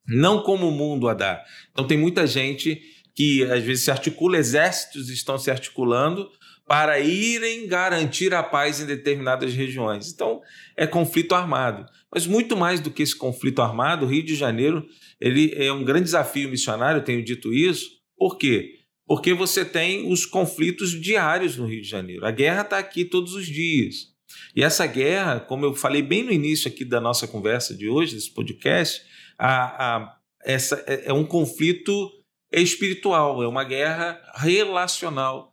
[0.07, 1.43] não como o mundo a dá.
[1.71, 2.81] Então tem muita gente
[3.15, 6.29] que às vezes se articula, exércitos estão se articulando
[6.71, 10.09] para irem garantir a paz em determinadas regiões.
[10.09, 10.39] Então
[10.77, 11.85] é conflito armado.
[12.09, 14.87] Mas muito mais do que esse conflito armado, o Rio de Janeiro
[15.19, 17.89] ele é um grande desafio missionário, tenho dito isso.
[18.15, 18.79] Por quê?
[19.05, 22.25] Porque você tem os conflitos diários no Rio de Janeiro.
[22.25, 24.07] A guerra está aqui todos os dias.
[24.55, 28.15] E essa guerra, como eu falei bem no início aqui da nossa conversa de hoje,
[28.15, 29.01] desse podcast,
[29.37, 32.09] a, a, essa é, é um conflito
[32.49, 35.50] espiritual, é uma guerra relacional,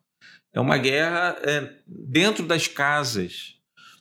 [0.55, 3.55] é uma guerra é, dentro das casas.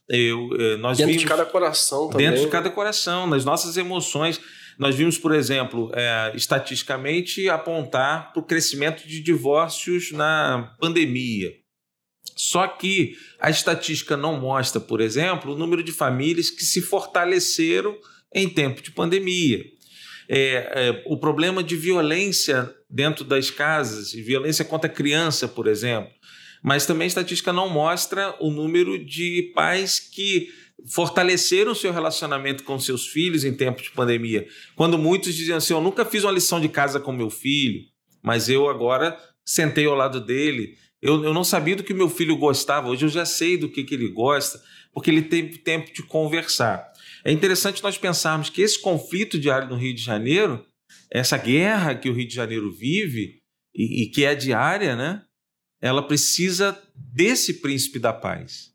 [0.09, 2.29] Eu, eh, nós dentro vimos, de cada coração também.
[2.29, 4.39] Dentro de cada coração, nas nossas emoções.
[4.79, 11.51] Nós vimos, por exemplo, é, estatisticamente apontar para o crescimento de divórcios na pandemia.
[12.35, 17.97] Só que a estatística não mostra, por exemplo, o número de famílias que se fortaleceram
[18.33, 19.65] em tempo de pandemia.
[20.29, 26.11] É, é, o problema de violência dentro das casas, violência contra a criança, por exemplo,
[26.63, 30.49] mas também a estatística não mostra o número de pais que
[30.85, 34.47] fortaleceram seu relacionamento com seus filhos em tempos de pandemia.
[34.75, 37.81] Quando muitos diziam assim: Eu nunca fiz uma lição de casa com meu filho,
[38.21, 40.75] mas eu agora sentei ao lado dele.
[41.01, 43.83] Eu, eu não sabia do que meu filho gostava, hoje eu já sei do que,
[43.83, 44.59] que ele gosta,
[44.91, 46.91] porque ele teve tempo de conversar.
[47.23, 50.65] É interessante nós pensarmos que esse conflito diário no Rio de Janeiro,
[51.11, 53.39] essa guerra que o Rio de Janeiro vive,
[53.75, 55.21] e, e que é diária, né?
[55.81, 58.71] Ela precisa desse príncipe da paz.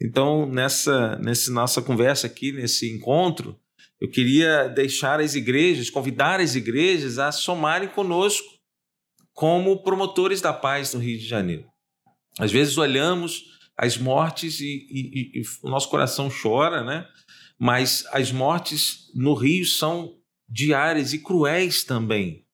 [0.00, 3.58] Então, nessa, nessa nossa conversa aqui, nesse encontro,
[4.00, 8.48] eu queria deixar as igrejas, convidar as igrejas a somarem conosco
[9.32, 11.66] como promotores da paz no Rio de Janeiro.
[12.38, 13.44] Às vezes olhamos
[13.76, 17.06] as mortes e, e, e, o nosso coração chora, né?
[17.58, 22.44] Mas as mortes no Rio são diárias e cruéis também.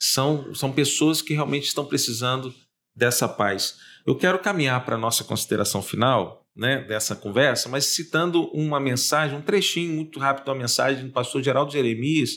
[0.00, 2.54] São, são pessoas que realmente estão precisando
[2.94, 3.76] dessa paz.
[4.06, 9.36] Eu quero caminhar para a nossa consideração final né, dessa conversa, mas citando uma mensagem,
[9.36, 12.30] um trechinho muito rápido da mensagem do pastor Geraldo Jeremias.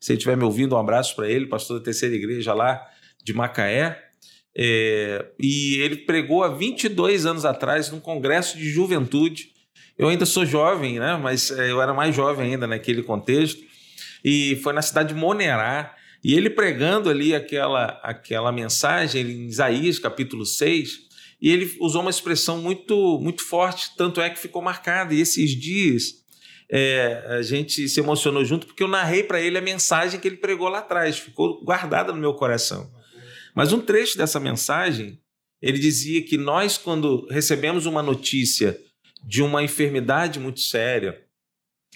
[0.00, 2.80] Se ele estiver me ouvindo, um abraço para ele, pastor da terceira igreja lá
[3.22, 4.10] de Macaé.
[4.56, 9.52] É, e ele pregou há 22 anos atrás num congresso de juventude.
[9.98, 11.18] Eu ainda sou jovem, né?
[11.22, 13.60] mas é, eu era mais jovem ainda naquele contexto.
[14.24, 15.94] E foi na cidade de Monerá.
[16.22, 21.08] E ele pregando ali aquela, aquela mensagem em Isaías capítulo 6,
[21.40, 25.14] e ele usou uma expressão muito, muito forte, tanto é que ficou marcada.
[25.14, 26.20] E esses dias
[26.70, 30.36] é, a gente se emocionou junto, porque eu narrei para ele a mensagem que ele
[30.36, 32.92] pregou lá atrás, ficou guardada no meu coração.
[33.54, 35.18] Mas um trecho dessa mensagem,
[35.60, 38.78] ele dizia que nós, quando recebemos uma notícia
[39.24, 41.20] de uma enfermidade muito séria,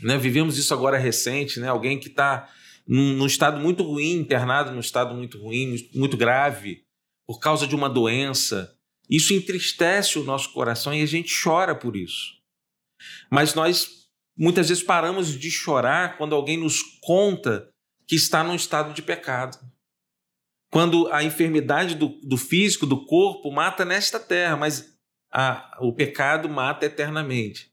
[0.03, 2.51] né, vivemos isso agora recente, né, alguém que está
[2.87, 6.85] num, num estado muito ruim, internado num estado muito ruim, muito grave,
[7.26, 8.76] por causa de uma doença,
[9.09, 12.35] isso entristece o nosso coração e a gente chora por isso.
[13.30, 14.05] Mas nós
[14.37, 17.68] muitas vezes paramos de chorar quando alguém nos conta
[18.07, 19.59] que está num estado de pecado.
[20.70, 24.93] Quando a enfermidade do, do físico, do corpo, mata nesta terra, mas
[25.32, 27.70] a, o pecado mata eternamente.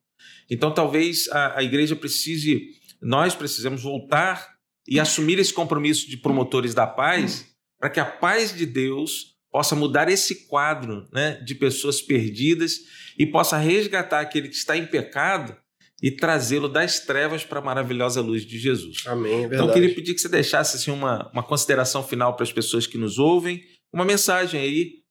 [0.49, 4.55] Então talvez a, a igreja precise, nós precisamos voltar
[4.88, 7.45] e assumir esse compromisso de promotores da paz,
[7.79, 12.79] para que a paz de Deus possa mudar esse quadro né, de pessoas perdidas
[13.17, 15.55] e possa resgatar aquele que está em pecado
[16.01, 19.03] e trazê-lo das trevas para a maravilhosa luz de Jesus.
[19.05, 19.55] Amém, verdade.
[19.55, 22.88] Então eu queria pedir que você deixasse assim, uma, uma consideração final para as pessoas
[22.88, 23.61] que nos ouvem,
[23.93, 25.01] uma mensagem aí,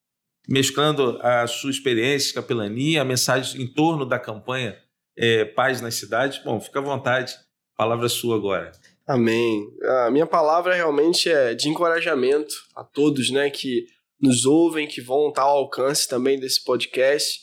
[0.49, 4.77] mesclando a sua experiência, capelania, a mensagem em torno da campanha
[5.17, 6.43] é, Paz nas Cidades.
[6.43, 7.35] Bom, fica à vontade,
[7.77, 8.73] palavra sua agora.
[9.11, 9.67] Amém.
[10.05, 13.85] A minha palavra realmente é de encorajamento a todos, né, que
[14.21, 17.41] nos ouvem, que vão estar ao alcance também desse podcast,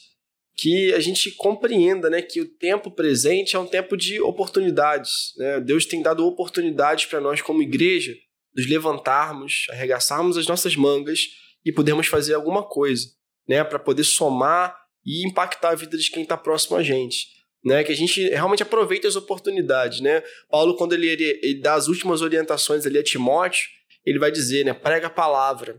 [0.56, 5.34] que a gente compreenda né, que o tempo presente é um tempo de oportunidades.
[5.36, 5.60] Né?
[5.60, 8.16] Deus tem dado oportunidades para nós, como igreja,
[8.56, 11.20] nos levantarmos, arregaçarmos as nossas mangas
[11.66, 13.08] e podermos fazer alguma coisa
[13.46, 14.74] né, para poder somar
[15.06, 17.28] e impactar a vida de quem está próximo a gente.
[17.66, 20.24] Né, que a gente realmente aproveite as oportunidades, né?
[20.50, 23.68] Paulo, quando ele, ele, ele dá as últimas orientações ali a Timóteo,
[24.06, 25.78] ele vai dizer, né, prega a palavra,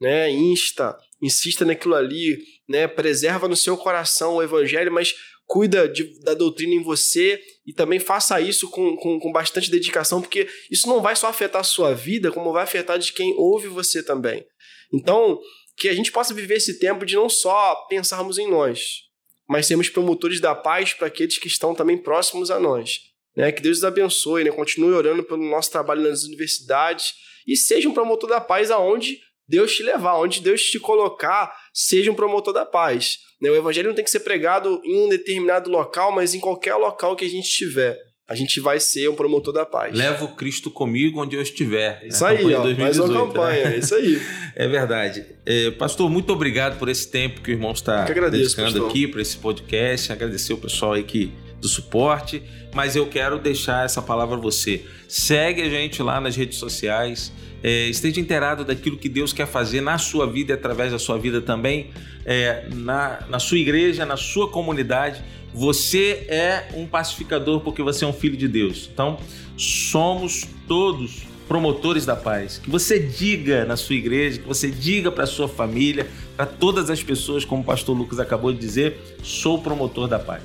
[0.00, 0.28] né?
[0.28, 2.38] Insta, insista naquilo ali,
[2.68, 2.86] né?
[2.86, 5.14] Preserva no seu coração o evangelho, mas
[5.46, 10.20] cuida de, da doutrina em você e também faça isso com, com, com, bastante dedicação,
[10.20, 13.68] porque isso não vai só afetar a sua vida, como vai afetar de quem ouve
[13.68, 14.44] você também.
[14.92, 15.38] Então,
[15.76, 19.03] que a gente possa viver esse tempo de não só pensarmos em nós,
[19.48, 23.00] mas sermos promotores da paz para aqueles que estão também próximos a nós.
[23.36, 23.52] Né?
[23.52, 24.50] Que Deus os abençoe, né?
[24.50, 27.14] continue orando pelo nosso trabalho nas universidades
[27.46, 32.10] e seja um promotor da paz aonde Deus te levar, onde Deus te colocar, seja
[32.10, 33.18] um promotor da paz.
[33.40, 33.50] Né?
[33.50, 37.14] O evangelho não tem que ser pregado em um determinado local, mas em qualquer local
[37.14, 37.98] que a gente estiver.
[38.26, 39.94] A gente vai ser um promotor da paz.
[39.94, 42.02] Levo Cristo comigo onde eu estiver.
[42.06, 43.76] Isso aí, ó, 2018, mais uma campanha, né?
[43.76, 44.18] isso aí.
[44.56, 45.26] é verdade.
[45.44, 49.36] É, pastor, muito obrigado por esse tempo que o irmão está dedicando aqui para esse
[49.36, 50.10] podcast.
[50.10, 52.42] Agradecer o pessoal aí que, do suporte.
[52.74, 54.84] Mas eu quero deixar essa palavra a você.
[55.06, 57.30] Segue a gente lá nas redes sociais
[57.64, 61.16] é, esteja inteirado daquilo que Deus quer fazer na sua vida e através da sua
[61.16, 61.90] vida também,
[62.26, 65.24] é, na, na sua igreja, na sua comunidade.
[65.54, 68.90] Você é um pacificador porque você é um filho de Deus.
[68.92, 69.18] Então,
[69.56, 72.58] somos todos promotores da paz.
[72.58, 77.02] Que você diga na sua igreja, que você diga para sua família, para todas as
[77.02, 80.42] pessoas, como o pastor Lucas acabou de dizer, sou promotor da paz.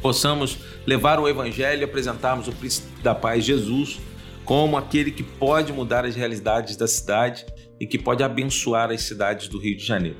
[0.00, 4.00] Possamos levar o evangelho e apresentarmos o príncipe da paz, Jesus,
[4.44, 7.44] como aquele que pode mudar as realidades da cidade
[7.78, 10.16] e que pode abençoar as cidades do Rio de Janeiro.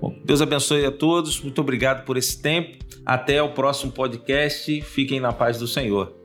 [0.00, 2.83] Bom, Deus abençoe a todos, muito obrigado por esse tempo.
[3.04, 4.80] Até o próximo podcast.
[4.82, 6.23] Fiquem na paz do Senhor.